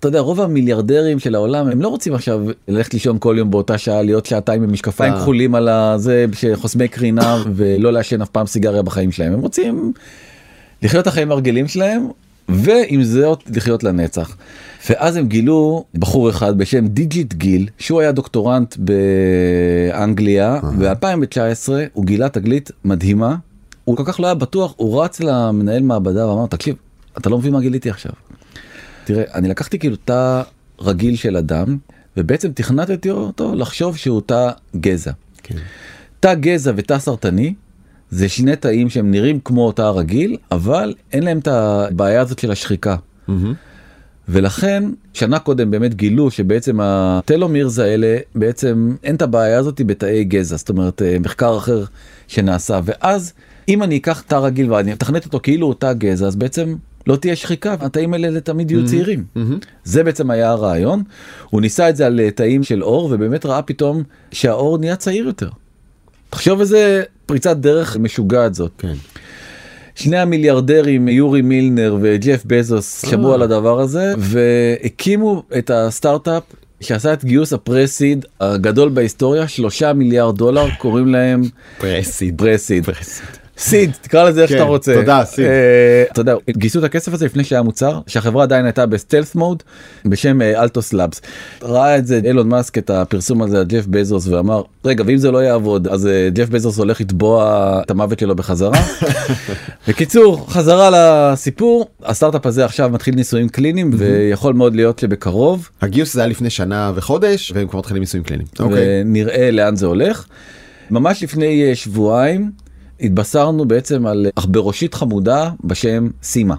אתה 0.00 0.08
יודע 0.08 0.20
רוב 0.20 0.40
המיליארדרים 0.40 1.18
של 1.18 1.34
העולם 1.34 1.68
הם 1.68 1.82
לא 1.82 1.88
רוצים 1.88 2.14
עכשיו 2.14 2.40
ללכת 2.68 2.94
לישון 2.94 3.16
כל 3.20 3.34
יום 3.38 3.50
באותה 3.50 3.78
שעה 3.78 4.02
להיות 4.02 4.26
שעתיים 4.26 4.62
עם 4.62 4.72
משקפיים 4.72 5.12
אה. 5.12 5.18
כחולים 5.20 5.54
על 5.54 5.68
הזה 5.68 6.26
שחוסמי 6.32 6.88
קרינה 6.88 7.42
ולא 7.56 7.92
לעשן 7.92 8.22
אף 8.22 8.28
פעם 8.28 8.46
סיגריה 8.46 8.82
בחיים 8.82 9.12
שלהם 9.12 9.32
הם 9.32 9.40
רוצים 9.40 9.92
לחיות 10.82 11.02
את 11.02 11.06
החיים 11.06 11.32
הרגילים 11.32 11.68
שלהם 11.68 12.08
ועם 12.48 13.02
זאת 13.02 13.42
לחיות 13.56 13.84
לנצח. 13.84 14.36
ואז 14.90 15.16
הם 15.16 15.26
גילו 15.26 15.84
בחור 15.94 16.30
אחד 16.30 16.58
בשם 16.58 16.86
דילג'יט 16.86 17.34
גיל 17.34 17.68
שהוא 17.78 18.00
היה 18.00 18.12
דוקטורנט 18.12 18.76
באנגליה 18.78 20.60
ב-2019 20.78 21.68
הוא 21.92 22.04
גילה 22.04 22.28
תגלית 22.28 22.70
מדהימה. 22.84 23.36
הוא 23.84 23.96
כל 23.96 24.04
כך 24.06 24.20
לא 24.20 24.26
היה 24.26 24.34
בטוח 24.34 24.74
הוא 24.76 25.02
רץ 25.02 25.20
למנהל 25.20 25.82
מעבדה 25.82 26.28
ואמר 26.28 26.46
תקשיב 26.46 26.74
אתה 27.18 27.30
לא 27.30 27.38
מבין 27.38 27.52
מה 27.52 27.60
גיליתי 27.60 27.90
עכשיו. 27.90 28.12
תראה 29.10 29.24
אני 29.34 29.48
לקחתי 29.48 29.78
כאילו 29.78 29.96
תא 29.96 30.42
רגיל 30.80 31.16
של 31.16 31.36
אדם 31.36 31.78
ובעצם 32.16 32.52
תכנתתי 32.52 33.10
אותו 33.10 33.54
לחשוב 33.54 33.96
שהוא 33.96 34.20
תא 34.26 34.50
גזע. 34.76 35.12
כן. 35.42 35.54
תא 36.20 36.34
גזע 36.34 36.72
ותא 36.76 36.98
סרטני 36.98 37.54
זה 38.10 38.28
שני 38.28 38.56
תאים 38.56 38.90
שהם 38.90 39.10
נראים 39.10 39.40
כמו 39.40 39.72
תא 39.72 39.82
רגיל 39.82 40.36
אבל 40.50 40.94
אין 41.12 41.22
להם 41.22 41.38
את 41.38 41.48
הבעיה 41.48 42.20
הזאת 42.20 42.38
של 42.38 42.50
השחיקה. 42.50 42.96
מהמם. 43.28 43.54
ולכן 44.28 44.84
שנה 45.12 45.38
קודם 45.38 45.70
באמת 45.70 45.94
גילו 45.94 46.30
שבעצם 46.30 46.78
הטלומירס 46.82 47.78
האלה 47.78 48.18
בעצם 48.34 48.96
אין 49.04 49.14
את 49.14 49.22
הבעיה 49.22 49.58
הזאת 49.58 49.80
בתאי 49.86 50.24
גזע 50.24 50.56
זאת 50.56 50.68
אומרת 50.68 51.02
אה, 51.02 51.16
מחקר 51.20 51.58
אחר 51.58 51.84
שנעשה 52.28 52.80
ואז 52.84 53.32
אם 53.68 53.82
אני 53.82 53.96
אקח 53.96 54.20
תא 54.20 54.34
רגיל 54.34 54.72
ואני 54.72 54.92
אתכנת 54.92 55.24
אותו 55.24 55.40
כאילו 55.42 55.66
הוא 55.66 55.74
תא 55.74 55.92
גזע 55.92 56.26
אז 56.26 56.36
בעצם 56.36 56.74
לא 57.06 57.16
תהיה 57.16 57.36
שחיקה 57.36 57.74
התאים 57.80 58.14
האלה 58.14 58.30
לתמיד 58.30 58.70
יהיו 58.70 58.86
צעירים. 58.86 59.24
זה 59.84 60.04
בעצם 60.04 60.30
היה 60.30 60.50
הרעיון 60.50 61.02
הוא 61.50 61.60
ניסה 61.60 61.88
את 61.88 61.96
זה 61.96 62.06
על 62.06 62.20
אה, 62.20 62.30
תאים 62.30 62.62
של 62.62 62.82
אור 62.82 63.08
ובאמת 63.12 63.46
ראה 63.46 63.62
פתאום 63.62 64.02
שהאור 64.32 64.78
נהיה 64.78 64.96
צעיר 64.96 65.26
יותר. 65.26 65.48
תחשוב 66.30 66.60
איזה 66.60 67.02
פריצת 67.26 67.56
דרך 67.56 67.96
משוגעת 67.96 68.54
זאת. 68.54 68.72
כן. 68.78 68.94
שני 69.94 70.18
המיליארדרים 70.18 71.08
יורי 71.08 71.42
מילנר 71.42 71.96
וג'ף 72.00 72.42
בזוס 72.46 73.04
אה. 73.04 73.10
שמעו 73.10 73.34
על 73.34 73.42
הדבר 73.42 73.80
הזה 73.80 74.14
והקימו 74.18 75.42
את 75.58 75.70
הסטארט-אפ 75.74 76.42
שעשה 76.80 77.12
את 77.12 77.24
גיוס 77.24 77.52
הפרסיד 77.52 78.24
הגדול 78.40 78.88
בהיסטוריה 78.88 79.48
שלושה 79.48 79.92
מיליארד 79.92 80.36
דולר 80.36 80.66
קוראים 80.78 81.06
להם 81.06 81.42
Pre-seed. 81.78 82.38
Pre-seed. 82.38 82.84
Pre-seed. 82.84 83.39
Seed 83.60 83.90
תקרא 84.00 84.28
לזה 84.28 84.42
איך 84.42 84.50
כן, 84.50 84.56
שאתה 84.56 84.68
רוצה. 84.68 84.94
תודה, 84.94 85.24
seed. 85.24 85.44
אה, 85.44 86.04
אתה 86.12 86.20
יודע 86.20 86.34
גייסו 86.50 86.78
את 86.78 86.84
הכסף 86.84 87.12
הזה 87.12 87.26
לפני 87.26 87.44
שהיה 87.44 87.62
מוצר 87.62 88.00
שהחברה 88.06 88.42
עדיין 88.42 88.64
הייתה 88.64 88.86
ב 88.86 88.92
stealth 88.92 89.34
mode 89.34 89.62
בשם 90.04 90.42
אה, 90.42 90.62
Altos 90.62 90.92
Labs. 90.92 91.20
ראה 91.62 91.98
את 91.98 92.06
זה 92.06 92.20
אילון 92.24 92.48
מאסק 92.48 92.78
את 92.78 92.90
הפרסום 92.90 93.42
הזה 93.42 93.58
על 93.58 93.64
ג'ף 93.64 93.86
בזוס 93.86 94.26
ואמר 94.26 94.62
רגע 94.84 95.04
ואם 95.06 95.16
זה 95.16 95.30
לא 95.30 95.38
יעבוד 95.38 95.88
אז 95.88 96.06
אה, 96.06 96.28
ג'ף 96.32 96.48
בזוס 96.48 96.78
הולך 96.78 97.00
לתבוע 97.00 97.80
את 97.84 97.90
המוות 97.90 98.18
שלו 98.18 98.36
בחזרה. 98.36 98.78
בקיצור 99.88 100.46
חזרה 100.50 100.90
לסיפור 101.32 101.88
הסטארט-אפ 102.04 102.46
הזה 102.46 102.64
עכשיו 102.64 102.90
מתחיל 102.90 103.14
ניסויים 103.14 103.48
קליניים 103.48 103.90
ויכול 103.94 104.54
מאוד 104.54 104.74
להיות 104.74 104.98
שבקרוב 104.98 105.68
הגיוס 105.82 106.14
זה 106.14 106.20
היה 106.20 106.28
לפני 106.28 106.50
שנה 106.50 106.92
וחודש 106.94 107.52
והם 107.54 107.68
כבר 107.68 107.78
מתחילים 107.78 108.00
ניסויים 108.00 108.24
קליניים. 108.24 108.48
אוקיי. 108.60 109.02
ונראה 109.02 109.50
לאן 109.50 109.76
זה 109.76 109.86
הולך. 109.86 110.26
ממש 110.90 111.22
לפני 111.22 111.68
אה, 111.68 111.74
שבועיים 111.74 112.50
התבשרנו 113.00 113.64
בעצם 113.64 114.06
על 114.06 114.26
עכברושית 114.36 114.94
חמודה 114.94 115.50
בשם 115.64 116.08
סימה. 116.22 116.54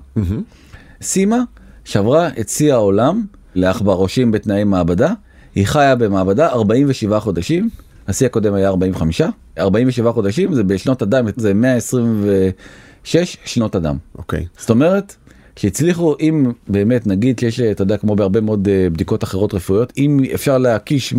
סימה 1.02 1.44
שברה 1.86 2.30
את 2.40 2.50
שיא 2.50 2.74
העולם 2.74 3.26
לעכברושים 3.56 4.32
בתנאי 4.32 4.64
מעבדה. 4.64 5.14
היא 5.56 5.68
חיה 5.68 5.96
במעבדה 5.96 6.50
47 6.50 7.20
חודשים, 7.20 7.70
השיא 8.08 8.26
הקודם 8.26 8.54
היה 8.54 8.68
45, 8.68 9.22
47 9.58 10.12
חודשים 10.12 10.54
זה 10.54 10.64
בשנות 10.64 11.02
הדם, 11.02 11.26
זה 11.36 11.54
126 11.54 13.38
שנות 13.46 13.76
הדם. 13.76 13.98
אוקיי. 14.18 14.46
זאת 14.58 14.70
אומרת 14.70 15.16
שהצליחו 15.56 16.16
אם 16.20 16.52
באמת 16.68 17.08
נגיד 17.08 17.40
שיש 17.40 17.60
אתה 17.60 17.82
יודע 17.82 17.98
כמו 17.98 18.16
בהרבה 18.16 18.42
מאוד 18.42 18.68
אה, 18.68 18.88
בדיקות 18.90 19.24
אחרות 19.24 19.54
רפואיות 19.54 19.94
אם 19.98 20.20
אפשר 20.34 20.58
להקיש 20.58 21.14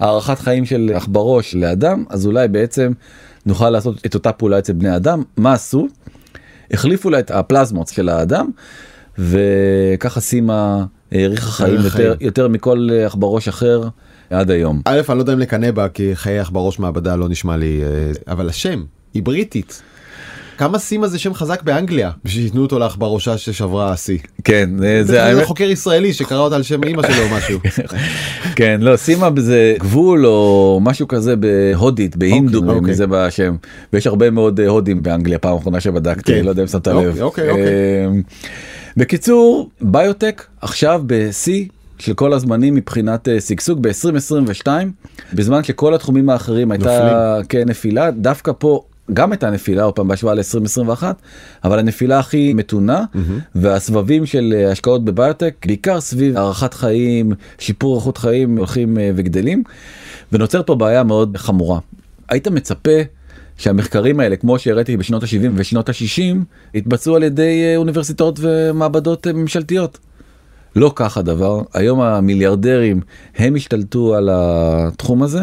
מהארכת 0.00 0.38
חיים 0.38 0.64
של 0.64 0.90
עכברוש 0.94 1.54
לאדם 1.54 2.04
אז 2.08 2.26
אולי 2.26 2.48
בעצם 2.48 2.92
נוכל 3.48 3.70
לעשות 3.70 4.06
את 4.06 4.14
אותה 4.14 4.32
פעולה 4.32 4.58
אצל 4.58 4.72
בני 4.72 4.96
אדם 4.96 5.22
מה 5.36 5.52
עשו? 5.52 5.88
החליפו 6.70 7.10
לה 7.10 7.18
את 7.18 7.30
הפלזמות 7.30 7.88
של 7.88 8.08
האדם 8.08 8.50
וככה 9.18 10.20
סימה 10.20 10.84
האריכה 11.12 11.50
חיים 11.50 11.76
האריך 11.76 11.84
יותר, 11.84 11.96
חיים. 11.96 12.12
יותר 12.20 12.48
מכל 12.48 12.88
אה, 12.92 13.06
עכברוש 13.06 13.48
אחר 13.48 13.82
עד 14.30 14.50
היום. 14.50 14.82
א' 14.84 15.00
אני 15.08 15.16
לא 15.18 15.22
יודע 15.22 15.32
אם 15.32 15.38
לקנא 15.38 15.70
בה 15.70 15.88
כי 15.88 16.16
חיי 16.16 16.38
עכברוש 16.38 16.78
מעבדה 16.78 17.16
לא 17.16 17.28
נשמע 17.28 17.56
לי 17.56 17.80
אה, 17.82 18.32
אבל 18.32 18.48
השם 18.48 18.84
היא 19.14 19.22
בריטית. 19.22 19.82
כמה 20.58 20.78
סימה 20.78 21.08
זה 21.08 21.18
שם 21.18 21.34
חזק 21.34 21.62
באנגליה 21.62 22.10
בשביל 22.24 22.42
שייתנו 22.42 22.62
אותו 22.62 22.78
לעכברושה 22.78 23.38
ששברה 23.38 23.92
השיא. 23.92 24.18
כן 24.44 24.70
זה, 24.78 25.04
זה 25.04 25.12
זה 25.12 25.24
האמת. 25.24 25.44
חוקר 25.44 25.64
ישראלי 25.64 26.12
שקרא 26.12 26.38
אותה 26.38 26.56
על 26.56 26.62
שם 26.62 26.84
אמא 26.84 27.02
שלו 27.02 27.22
או 27.22 27.36
משהו. 27.36 27.58
כן 28.56 28.80
לא 28.80 28.96
סימה 28.96 29.28
זה 29.36 29.74
גבול 29.78 30.26
או 30.26 30.80
משהו 30.82 31.08
כזה 31.08 31.34
בהודית 31.36 32.16
בהינדו 32.16 32.58
אוקיי, 32.58 32.74
אוקיי. 32.74 32.92
מזה 32.92 33.06
בשם 33.06 33.56
ויש 33.92 34.06
הרבה 34.06 34.30
מאוד 34.30 34.60
אה, 34.60 34.68
הודים 34.68 35.02
באנגליה 35.02 35.38
פעם 35.38 35.56
אחרונה 35.56 35.80
שבדקתי 35.80 36.32
כן. 36.34 36.44
לא 36.44 36.50
יודע 36.50 36.62
אם 36.62 36.68
שמת 36.68 36.88
אוקיי, 36.88 37.06
לב. 37.08 37.22
אוקיי, 37.22 37.50
אוקיי. 37.50 37.66
אה, 37.66 38.08
בקיצור 38.96 39.70
ביוטק 39.80 40.46
עכשיו 40.60 41.02
בשיא. 41.06 41.64
של 41.98 42.14
כל 42.14 42.32
הזמנים 42.32 42.74
מבחינת 42.74 43.28
אה, 43.28 43.40
שגשוג 43.40 43.82
ב-2022 43.82 44.66
בזמן 45.32 45.64
שכל 45.64 45.94
התחומים 45.94 46.30
האחרים 46.30 46.72
הייתה 46.72 47.38
כן 47.48 47.68
נפילה 47.68 48.10
דווקא 48.10 48.52
פה 48.58 48.82
גם 49.12 49.32
הייתה 49.32 49.50
נפילה 49.50 49.82
עוד 49.82 49.94
פעם 49.94 50.08
בהשוואה 50.08 50.34
ל-2021 50.34 51.02
אבל 51.64 51.78
הנפילה 51.78 52.18
הכי 52.18 52.54
מתונה 52.54 53.04
והסבבים 53.54 54.26
של 54.26 54.54
אה, 54.56 54.70
השקעות 54.70 55.04
בביוטק 55.04 55.54
בעיקר 55.66 56.00
סביב 56.00 56.36
הארכת 56.36 56.74
חיים 56.74 57.32
שיפור 57.58 57.96
איכות 57.96 58.18
חיים 58.18 58.58
הולכים 58.58 58.98
אה, 58.98 59.10
וגדלים 59.16 59.62
ונוצרת 60.32 60.66
פה 60.66 60.74
בעיה 60.74 61.02
מאוד 61.02 61.36
חמורה. 61.36 61.80
היית 62.28 62.48
מצפה 62.48 63.00
שהמחקרים 63.56 64.20
האלה 64.20 64.36
כמו 64.36 64.58
שהראיתי 64.58 64.96
בשנות 64.96 65.22
ה-70 65.22 65.50
ושנות 65.54 65.88
ה-60 65.88 66.36
התבצעו 66.74 67.16
על 67.16 67.22
ידי 67.22 67.62
אה, 67.64 67.76
אוניברסיטאות 67.76 68.38
ומעבדות 68.42 69.26
ממשלתיות. 69.26 69.98
לא 70.76 70.92
כך 70.94 71.16
הדבר 71.16 71.62
היום 71.74 72.00
המיליארדרים 72.00 73.00
הם 73.36 73.54
השתלטו 73.54 74.14
על 74.14 74.28
התחום 74.32 75.22
הזה 75.22 75.40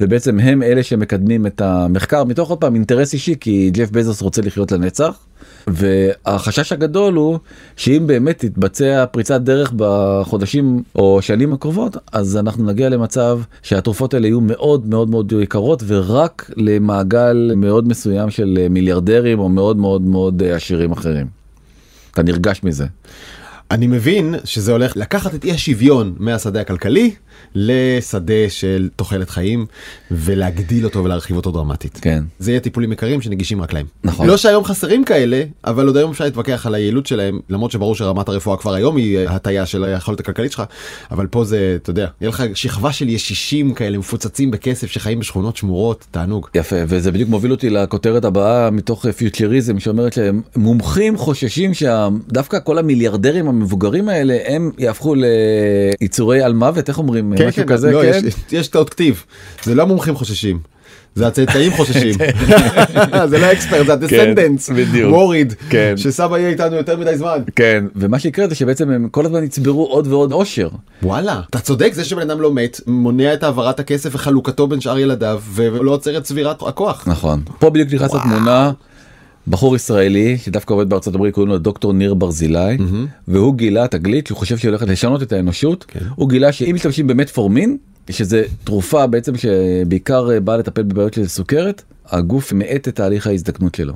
ובעצם 0.00 0.40
הם 0.40 0.62
אלה 0.62 0.82
שמקדמים 0.82 1.46
את 1.46 1.60
המחקר 1.60 2.24
מתוך 2.24 2.50
עוד 2.50 2.58
פעם 2.58 2.74
אינטרס 2.74 3.12
אישי 3.12 3.34
כי 3.40 3.70
ג'ף 3.72 3.90
בזוס 3.90 4.22
רוצה 4.22 4.42
לחיות 4.42 4.72
לנצח 4.72 5.18
והחשש 5.66 6.72
הגדול 6.72 7.14
הוא 7.14 7.38
שאם 7.76 8.06
באמת 8.06 8.38
תתבצע 8.38 9.06
פריצת 9.06 9.40
דרך 9.40 9.72
בחודשים 9.76 10.82
או 10.94 11.22
שנים 11.22 11.52
הקרובות 11.52 11.96
אז 12.12 12.36
אנחנו 12.36 12.64
נגיע 12.64 12.88
למצב 12.88 13.40
שהתרופות 13.62 14.14
האלה 14.14 14.26
יהיו 14.26 14.40
מאוד 14.40 14.86
מאוד 14.86 15.10
מאוד 15.10 15.32
יקרות 15.32 15.82
ורק 15.86 16.50
למעגל 16.56 17.52
מאוד 17.56 17.88
מסוים 17.88 18.30
של 18.30 18.66
מיליארדרים 18.70 19.38
או 19.38 19.48
מאוד 19.48 19.76
מאוד 19.76 20.02
מאוד 20.02 20.42
עשירים 20.42 20.92
אחרים. 20.92 21.26
אתה 22.10 22.22
נרגש 22.22 22.60
מזה. 22.62 22.86
אני 23.70 23.86
מבין 23.86 24.34
שזה 24.44 24.72
הולך 24.72 24.96
לקחת 24.96 25.34
את 25.34 25.44
אי 25.44 25.52
השוויון 25.52 26.14
מהשדה 26.18 26.60
הכלכלי 26.60 27.14
לשדה 27.54 28.48
של 28.48 28.88
תוחלת 28.96 29.30
חיים 29.30 29.66
ולהגדיל 30.10 30.84
אותו 30.84 31.04
ולהרחיב 31.04 31.36
אותו 31.36 31.50
דרמטית. 31.50 31.98
כן. 32.02 32.24
זה 32.38 32.50
יהיה 32.50 32.60
טיפולים 32.60 32.92
יקרים 32.92 33.22
שנגישים 33.22 33.62
רק 33.62 33.72
להם. 33.72 33.86
נכון. 34.04 34.26
לא 34.26 34.36
שהיום 34.36 34.64
חסרים 34.64 35.04
כאלה, 35.04 35.42
אבל 35.64 35.86
עוד 35.86 35.96
היום 35.96 36.10
אפשר 36.10 36.24
להתווכח 36.24 36.66
על 36.66 36.74
היעילות 36.74 37.06
שלהם, 37.06 37.40
למרות 37.50 37.70
שברור 37.70 37.94
שרמת 37.94 38.28
הרפואה 38.28 38.56
כבר 38.56 38.74
היום 38.74 38.96
היא 38.96 39.18
אה, 39.18 39.34
הטיה 39.34 39.66
של 39.66 39.84
היכולת 39.84 40.20
הכלכלית 40.20 40.52
שלך, 40.52 40.62
אבל 41.10 41.26
פה 41.26 41.44
זה, 41.44 41.76
אתה 41.82 41.90
יודע, 41.90 42.06
יהיה 42.20 42.28
לך 42.28 42.42
שכבה 42.54 42.92
של 42.92 43.08
ישישים 43.08 43.74
כאלה 43.74 43.98
מפוצצים 43.98 44.50
בכסף 44.50 44.90
שחיים 44.90 45.18
בשכונות 45.18 45.56
שמורות, 45.56 46.06
תענוג. 46.10 46.48
יפה 46.54 46.76
וזה 46.88 47.12
בדיוק 47.12 47.30
מוביל 47.30 47.50
אותי 47.50 47.70
לכותרת 47.70 48.24
הבאה 48.24 48.70
מתוך 48.70 49.06
פיוטריזם 49.06 49.80
שאומרת 49.80 50.12
שמומחים 50.12 51.16
חוששים 51.16 51.74
שדווקא 51.74 52.58
כל 52.64 52.78
המיליארדרים 52.78 53.48
המבוגרים 53.48 54.08
האלה 54.08 54.38
הם 54.46 54.70
יהפכו 54.78 55.14
ליצורי 56.00 56.42
אלמוות 56.42 56.88
איך 56.88 56.98
אומרים 56.98 57.25
כן, 57.36 57.48
משהו 57.48 57.62
כן, 57.62 57.68
כזה 57.68 57.92
לא, 57.92 58.02
כן 58.02 58.20
יש, 58.26 58.34
יש 58.52 58.68
טעות 58.68 58.90
כתיב, 58.90 59.24
זה 59.62 59.74
לא 59.74 59.82
המומחים 59.82 60.14
חוששים. 60.14 60.58
זה 61.14 61.26
הצאצאים 61.26 61.72
חוששים, 61.76 62.14
זה 63.26 63.38
לא 63.38 63.52
expert, 63.52 63.86
זה 63.86 63.92
ה 63.92 63.98
descendants, 63.98 64.70
בדיוק. 64.70 65.10
מוריד, 65.10 65.54
כן. 65.70 65.94
שסבא 65.96 66.38
יהיה 66.38 66.48
איתנו 66.48 66.76
יותר 66.76 66.96
מדי 66.96 67.16
זמן. 67.16 67.38
כן 67.56 67.84
ומה 67.96 68.18
שיקרה 68.18 68.48
זה 68.48 68.54
שבעצם 68.54 68.90
הם 68.90 69.08
כל 69.10 69.26
הזמן 69.26 69.44
יצברו 69.44 69.86
עוד 69.86 70.06
ועוד 70.06 70.32
עושר 70.32 70.68
וואלה, 71.02 71.40
אתה 71.50 71.58
צודק, 71.58 71.90
זה 71.92 72.04
שבן 72.04 72.30
אדם 72.30 72.40
לא 72.40 72.52
מת, 72.52 72.80
מונע 72.86 73.34
את 73.34 73.42
העברת 73.42 73.80
הכסף 73.80 74.10
וחלוקתו 74.14 74.66
בין 74.66 74.80
שאר 74.80 74.98
ילדיו, 74.98 75.40
ולא 75.54 75.90
עוצר 75.90 76.18
את 76.18 76.22
צבירת 76.22 76.62
הכוח. 76.62 77.04
נכון 77.06 77.42
פה 77.58 77.70
בדיוק 77.70 77.92
נכנס 77.92 78.14
לתמונה 78.14 78.72
בחור 79.48 79.76
ישראלי 79.76 80.38
שדווקא 80.38 80.74
עובד 80.74 80.88
בארצות 80.88 81.14
הברית 81.14 81.34
קוראים 81.34 81.52
לו 81.52 81.58
דוקטור 81.58 81.92
ניר 81.92 82.14
ברזילי 82.14 82.76
והוא 83.28 83.54
גילה 83.54 83.88
תגלית 83.88 84.26
שהוא 84.26 84.38
חושב 84.38 84.58
שהיא 84.58 84.68
הולכת 84.68 84.88
לשנות 84.88 85.22
את 85.22 85.32
האנושות 85.32 85.84
כן. 85.88 86.00
הוא 86.14 86.28
גילה 86.28 86.52
שאם 86.52 86.74
משתמשים 86.74 87.06
במטפורמין 87.06 87.76
שזה 88.10 88.42
תרופה 88.64 89.06
בעצם 89.06 89.32
שבעיקר 89.36 90.30
אה, 90.30 90.40
באה 90.40 90.56
לטפל 90.56 90.82
בבעיות 90.82 91.14
של 91.14 91.26
סוכרת 91.26 91.82
הגוף 92.06 92.52
מאט 92.52 92.88
את 92.88 92.96
תהליך 92.96 93.26
ההזדקנות 93.26 93.74
שלו. 93.74 93.94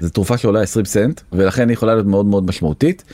זו 0.00 0.08
תרופה 0.08 0.38
שעולה 0.38 0.60
20 0.60 0.84
סנט 0.84 1.20
ולכן 1.32 1.68
היא 1.68 1.74
יכולה 1.74 1.94
להיות 1.94 2.06
מאוד 2.06 2.26
מאוד 2.26 2.46
משמעותית. 2.46 3.04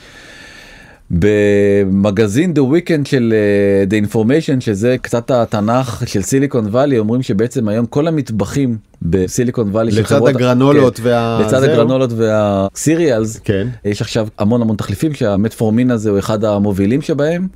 במגזין 1.11 2.53
The 2.55 2.61
Weekend 2.73 3.09
של 3.09 3.33
אה, 3.35 3.99
The 3.99 4.13
Information 4.13 4.59
שזה 4.59 4.95
קצת 5.01 5.31
התנ"ך 5.31 6.03
של 6.05 6.21
סיליקון 6.21 6.65
וואלי 6.67 6.99
אומרים 6.99 7.21
שבעצם 7.21 7.67
היום 7.67 7.85
כל 7.85 8.07
המטבחים 8.07 8.77
בסיליקון 9.01 9.69
וואלי 9.69 9.91
לצד 9.91 10.03
חברות- 10.03 10.35
הגרנולות 10.35 10.97
כן, 10.99 11.03
וה- 11.05 11.41
לצד 11.45 11.59
זהו. 11.59 11.69
הגרנולות 11.71 12.09
והסיריאלס 12.15 13.39
כן. 13.39 13.67
יש 13.85 14.01
עכשיו 14.01 14.27
המון 14.39 14.61
המון 14.61 14.75
תחליפים 14.75 15.13
שהמטפורמין 15.13 15.91
הזה 15.91 16.09
הוא 16.09 16.19
אחד 16.19 16.43
המובילים 16.43 17.01
שבהם 17.01 17.47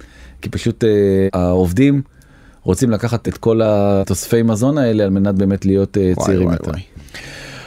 כי 0.41 0.49
פשוט 0.49 0.83
אה, 0.83 0.89
העובדים 1.33 2.01
רוצים 2.63 2.91
לקחת 2.91 3.27
את 3.27 3.37
כל 3.37 3.61
התוספי 3.63 4.43
מזון 4.43 4.77
האלה 4.77 5.03
על 5.03 5.09
מנת 5.09 5.35
באמת 5.35 5.65
להיות 5.65 5.97
וואי, 5.97 6.25
צעירים 6.25 6.45
וואי, 6.47 6.55
יותר. 6.55 6.71
וואי. 6.71 6.81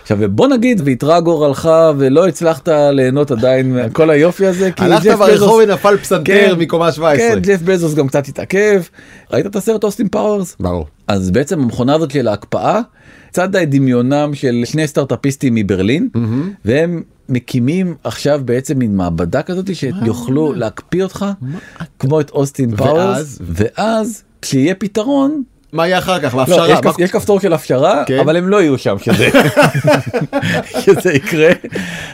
עכשיו 0.06 0.18
בוא 0.30 0.48
נגיד 0.48 0.80
ויתרה 0.84 1.20
גורלך 1.20 1.70
ולא 1.98 2.28
הצלחת 2.28 2.68
ליהנות 2.92 3.30
עדיין 3.30 3.76
מכל 3.76 4.10
היופי 4.10 4.46
הזה 4.46 4.70
הלכת 4.76 5.10
ברחוב 5.18 5.60
ונפל 5.62 5.96
פסנתר 5.96 6.24
כן, 6.24 6.54
מקומה 6.58 6.92
17. 6.92 7.28
כן 7.28 7.38
ג'ף 7.40 7.62
בזוס 7.62 7.94
גם 7.94 8.08
קצת 8.08 8.28
התעכב 8.28 8.82
ראית 9.32 9.46
את 9.46 9.56
הסרט 9.56 9.84
אוסטין 9.84 10.08
פאוורס 10.08 10.56
ברור. 10.60 10.86
אז 11.08 11.30
בעצם 11.30 11.60
המכונה 11.60 11.94
הזאת 11.94 12.10
של 12.10 12.28
ההקפאה 12.28 12.80
צד 13.30 13.56
דמיונם 13.56 14.30
של 14.34 14.62
שני 14.64 14.86
סטארטאפיסטים 14.86 15.54
מברלין 15.54 16.08
והם 16.64 17.02
מקימים 17.28 17.94
עכשיו 18.04 18.40
בעצם 18.44 18.78
מין 18.78 18.96
מעבדה 18.96 19.42
כזאת 19.42 19.76
שיוכלו 19.76 20.52
להקפיא 20.52 21.02
אותך 21.02 21.26
כמו 21.98 22.20
את 22.20 22.30
אוסטין 22.30 22.76
פאוורס? 22.76 23.38
ואז 23.40 24.22
כשיהיה 24.42 24.74
פתרון 24.74 25.42
מה 25.72 25.86
יהיה 25.86 25.98
אחר 25.98 26.20
כך? 26.20 26.34
לא, 26.34 26.44
בהפשרה? 26.44 26.70
יש, 26.70 26.78
כפ, 26.80 26.98
יש 26.98 27.10
כפתור 27.10 27.40
של 27.40 27.52
הפשרה 27.52 28.04
כן. 28.06 28.18
אבל 28.18 28.36
הם 28.36 28.48
לא 28.48 28.62
יהיו 28.62 28.78
שם 28.78 28.96
שזה 28.98 29.28
שזה 30.84 31.12
יקרה 31.12 31.48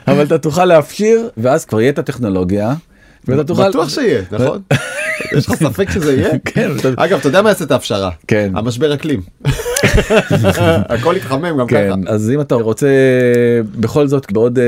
אבל 0.08 0.22
אתה 0.22 0.38
תוכל 0.38 0.64
להפשיר 0.64 1.30
ואז 1.36 1.64
כבר 1.64 1.80
יהיה 1.80 1.90
את 1.90 1.98
הטכנולוגיה. 1.98 2.74
ואתה 3.28 3.44
תוכל 3.44 3.68
בטוח 3.68 3.88
שיהיה, 3.88 4.22
נכון? 4.30 4.62
יש 5.38 5.46
לך 5.48 5.54
ספק 5.54 5.90
שזה 5.90 6.12
יהיה? 6.16 6.30
כן, 6.44 6.70
אגב, 6.96 7.18
אתה 7.18 7.28
יודע 7.28 7.42
מה 7.42 7.48
יעשה 7.48 7.64
את 7.64 7.70
ההפשרה? 7.70 8.10
כן. 8.28 8.52
המשבר 8.54 8.94
אקלים. 8.94 9.20
הכל 10.88 11.14
יתחמם 11.16 11.58
גם 11.58 11.66
כן, 11.66 11.90
ככה. 12.02 12.12
אז 12.12 12.30
אם 12.30 12.40
אתה 12.40 12.54
רוצה 12.54 12.86
בכל 13.80 14.06
זאת 14.08 14.32
בעוד 14.32 14.58
אה, 14.58 14.64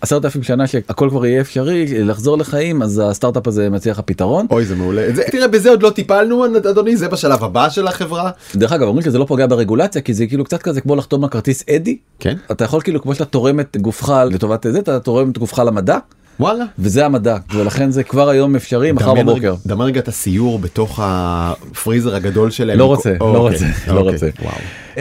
עשרת 0.00 0.24
אלפים 0.24 0.42
שנה 0.42 0.66
שהכל 0.66 1.08
כבר 1.10 1.26
יהיה 1.26 1.40
אפשרי 1.40 2.04
לחזור 2.04 2.38
לחיים 2.38 2.82
אז 2.82 3.02
הסטארט-אפ 3.04 3.46
הזה 3.48 3.70
מציע 3.70 3.92
לך 3.92 4.00
פתרון. 4.00 4.46
אוי 4.50 4.64
זה 4.64 4.76
מעולה. 4.76 5.02
זה- 5.14 5.22
תראה 5.30 5.48
בזה 5.48 5.70
עוד 5.70 5.82
לא 5.82 5.90
טיפלנו 5.90 6.46
אדוני 6.46 6.96
זה 6.96 7.08
בשלב 7.08 7.44
הבא 7.44 7.68
של 7.68 7.86
החברה. 7.86 8.30
דרך 8.54 8.72
אגב 8.72 8.86
אומרים 8.88 9.04
שזה 9.04 9.18
לא 9.18 9.24
פוגע 9.24 9.46
ברגולציה 9.46 10.02
כי 10.02 10.14
זה 10.14 10.26
כאילו 10.26 10.44
קצת 10.44 10.62
כזה 10.62 10.80
כמו 10.80 10.96
לחתום 10.96 11.24
על 11.24 11.30
כרטיס 11.30 11.64
אדי. 11.76 11.96
כן. 12.18 12.36
אתה 12.50 12.64
יכול 12.64 12.80
כאילו 12.80 13.02
כמו 13.02 13.14
שאתה 13.14 13.24
תורם 13.24 13.60
את 13.60 13.76
גופך 13.80 14.12
לטובת 14.30 14.66
זה 14.72 14.78
אתה 14.78 15.00
תורם 15.00 15.30
את 15.30 15.38
גופך 15.38 15.58
למדע 15.58 15.98
וואלה. 16.40 16.64
וזה 16.78 17.06
המדע 17.06 17.36
ולכן 17.54 17.90
זה 17.90 18.02
כבר 18.02 18.28
היום 18.28 18.56
אפשרי 18.56 18.92
מחר 18.92 19.14
בבוקר. 19.14 19.54
דמיין 19.66 19.88
רגע 19.88 20.00
את 20.00 20.08
הסיור 20.08 20.58
בתוך 20.58 21.00
הפריזר 21.02 22.14
הגדול 22.14 22.50
שלהם. 22.50 22.78
לא 22.78 22.84
רוצה, 22.84 23.12
או, 23.20 23.34
לא 23.34 23.38
אוקיי, 23.38 23.52
רוצה, 23.58 23.92
לא 23.92 24.00
אוקיי, 24.00 24.12
רוצה. 24.12 24.26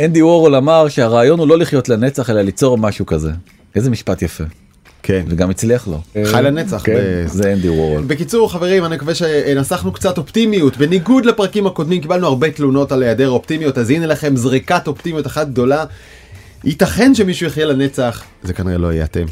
אנדי 0.05 0.21
וורול 0.21 0.55
אמר 0.55 0.89
שהרעיון 0.89 1.39
הוא 1.39 1.47
לא 1.47 1.57
לחיות 1.57 1.89
לנצח 1.89 2.29
אלא 2.29 2.41
ליצור 2.41 2.77
משהו 2.77 3.05
כזה. 3.05 3.31
איזה 3.75 3.89
משפט 3.89 4.21
יפה. 4.21 4.43
כן. 5.03 5.23
וגם 5.29 5.49
הצליח 5.49 5.87
לו. 5.87 6.01
חי 6.25 6.41
לנצח. 6.43 6.81
כן, 6.83 6.93
ב- 6.95 7.27
זה 7.27 7.53
אנדי 7.53 7.69
וורול. 7.69 8.03
בקיצור 8.07 8.51
חברים 8.51 8.85
אני 8.85 8.95
מקווה 8.95 9.15
שנסחנו 9.15 9.91
קצת 9.91 10.17
אופטימיות 10.17 10.77
בניגוד 10.77 11.25
לפרקים 11.25 11.67
הקודמים 11.67 12.01
קיבלנו 12.01 12.27
הרבה 12.27 12.51
תלונות 12.51 12.91
על 12.91 13.03
היעדר 13.03 13.29
אופטימיות 13.29 13.77
אז 13.77 13.89
הנה 13.89 14.05
לכם 14.05 14.35
זריקת 14.35 14.87
אופטימיות 14.87 15.27
אחת 15.27 15.47
גדולה. 15.47 15.85
ייתכן 16.63 17.15
שמישהו 17.15 17.47
יחיה 17.47 17.65
לנצח 17.65 18.23
זה 18.43 18.53
כנראה 18.53 18.77
לא 18.77 18.93
יהיה 18.93 19.03
אתם 19.05 19.25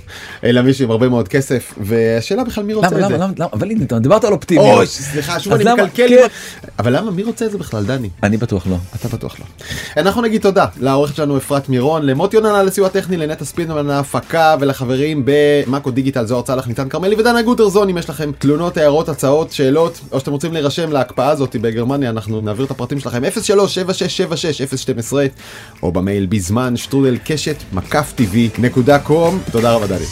אלא 0.43 0.62
מישהו 0.62 0.86
עם 0.86 0.91
הרבה 0.91 1.10
מאוד 1.10 1.28
כסף 1.28 1.74
והשאלה 1.78 2.43
בכלל 2.43 2.63
מי 2.63 2.74
רוצה 2.74 2.88
למה 2.88 2.97
את 2.97 3.02
למה 3.02 3.17
זה. 3.17 3.24
למה 3.24 3.34
למה 3.38 3.50
אבל 3.54 3.71
הנה 3.71 3.84
אתה 3.86 4.00
דיברת 4.00 4.24
על 4.24 4.34
אופטימיות. 4.34 4.78
אוי 4.78 4.88
סליחה 4.88 5.39
שוב 5.39 5.54
אני 5.54 5.63
מקלקל. 5.74 6.08
כן. 6.08 6.28
אבל 6.80 6.97
למה 6.97 7.12
מי 7.12 7.24
רוצה 7.24 7.45
את 7.45 7.52
זה 7.52 7.58
בכלל 7.58 7.86
דני? 7.86 8.10
אני 8.24 8.38
בטוח 8.38 8.67
לא. 8.67 8.78
אתה 8.95 9.08
בטוח 9.08 9.39
לא. 9.39 9.45
אנחנו 9.97 10.21
נגיד 10.21 10.41
תודה 10.41 10.65
לעורכת 10.80 11.15
שלנו 11.15 11.38
אפרת 11.38 11.69
מירון, 11.69 12.06
למוטי 12.06 12.36
יונן 12.36 12.56
על 12.56 12.67
הסיוע 12.67 12.88
הטכני, 12.88 13.17
לנטע 13.17 13.45
ספינמן 13.45 13.89
ההפקה 13.89 14.56
ולחברים 14.60 15.24
במאקו 15.26 15.91
דיגיטל 15.91 16.26
זוהר 16.26 16.41
צלח 16.41 16.67
ניתן 16.67 16.89
כרמלי 16.89 17.15
ודנה 17.15 17.41
גוטרזון 17.41 17.89
אם 17.89 17.97
יש 17.97 18.10
לכם 18.10 18.32
תלונות, 18.39 18.78
הערות, 18.78 19.10
הצעות, 19.10 19.52
שאלות 19.52 20.00
או 20.12 20.19
שאתם 20.19 20.32
רוצים 20.32 20.54
להירשם 20.54 20.91
להקפאה 20.91 21.30
הזאת 21.30 21.56
בגרמניה 21.56 22.10
אנחנו 22.10 22.41
נעביר 22.41 22.65
את 22.65 22.71
הפרטים 22.71 23.00
שלכם 23.00 23.24
03-7676-012 23.24 25.13
או 25.84 25.91
במייל 25.91 26.26
בזמן 26.26 26.78
שטרודל 26.78 27.17
קשת 27.26 27.56
מקף 27.74 28.13
טבעי 28.15 28.50
נקודה 28.60 29.00
קום 29.04 29.40
תודה 29.52 29.74
רבה 29.74 29.88
דני. 29.88 30.06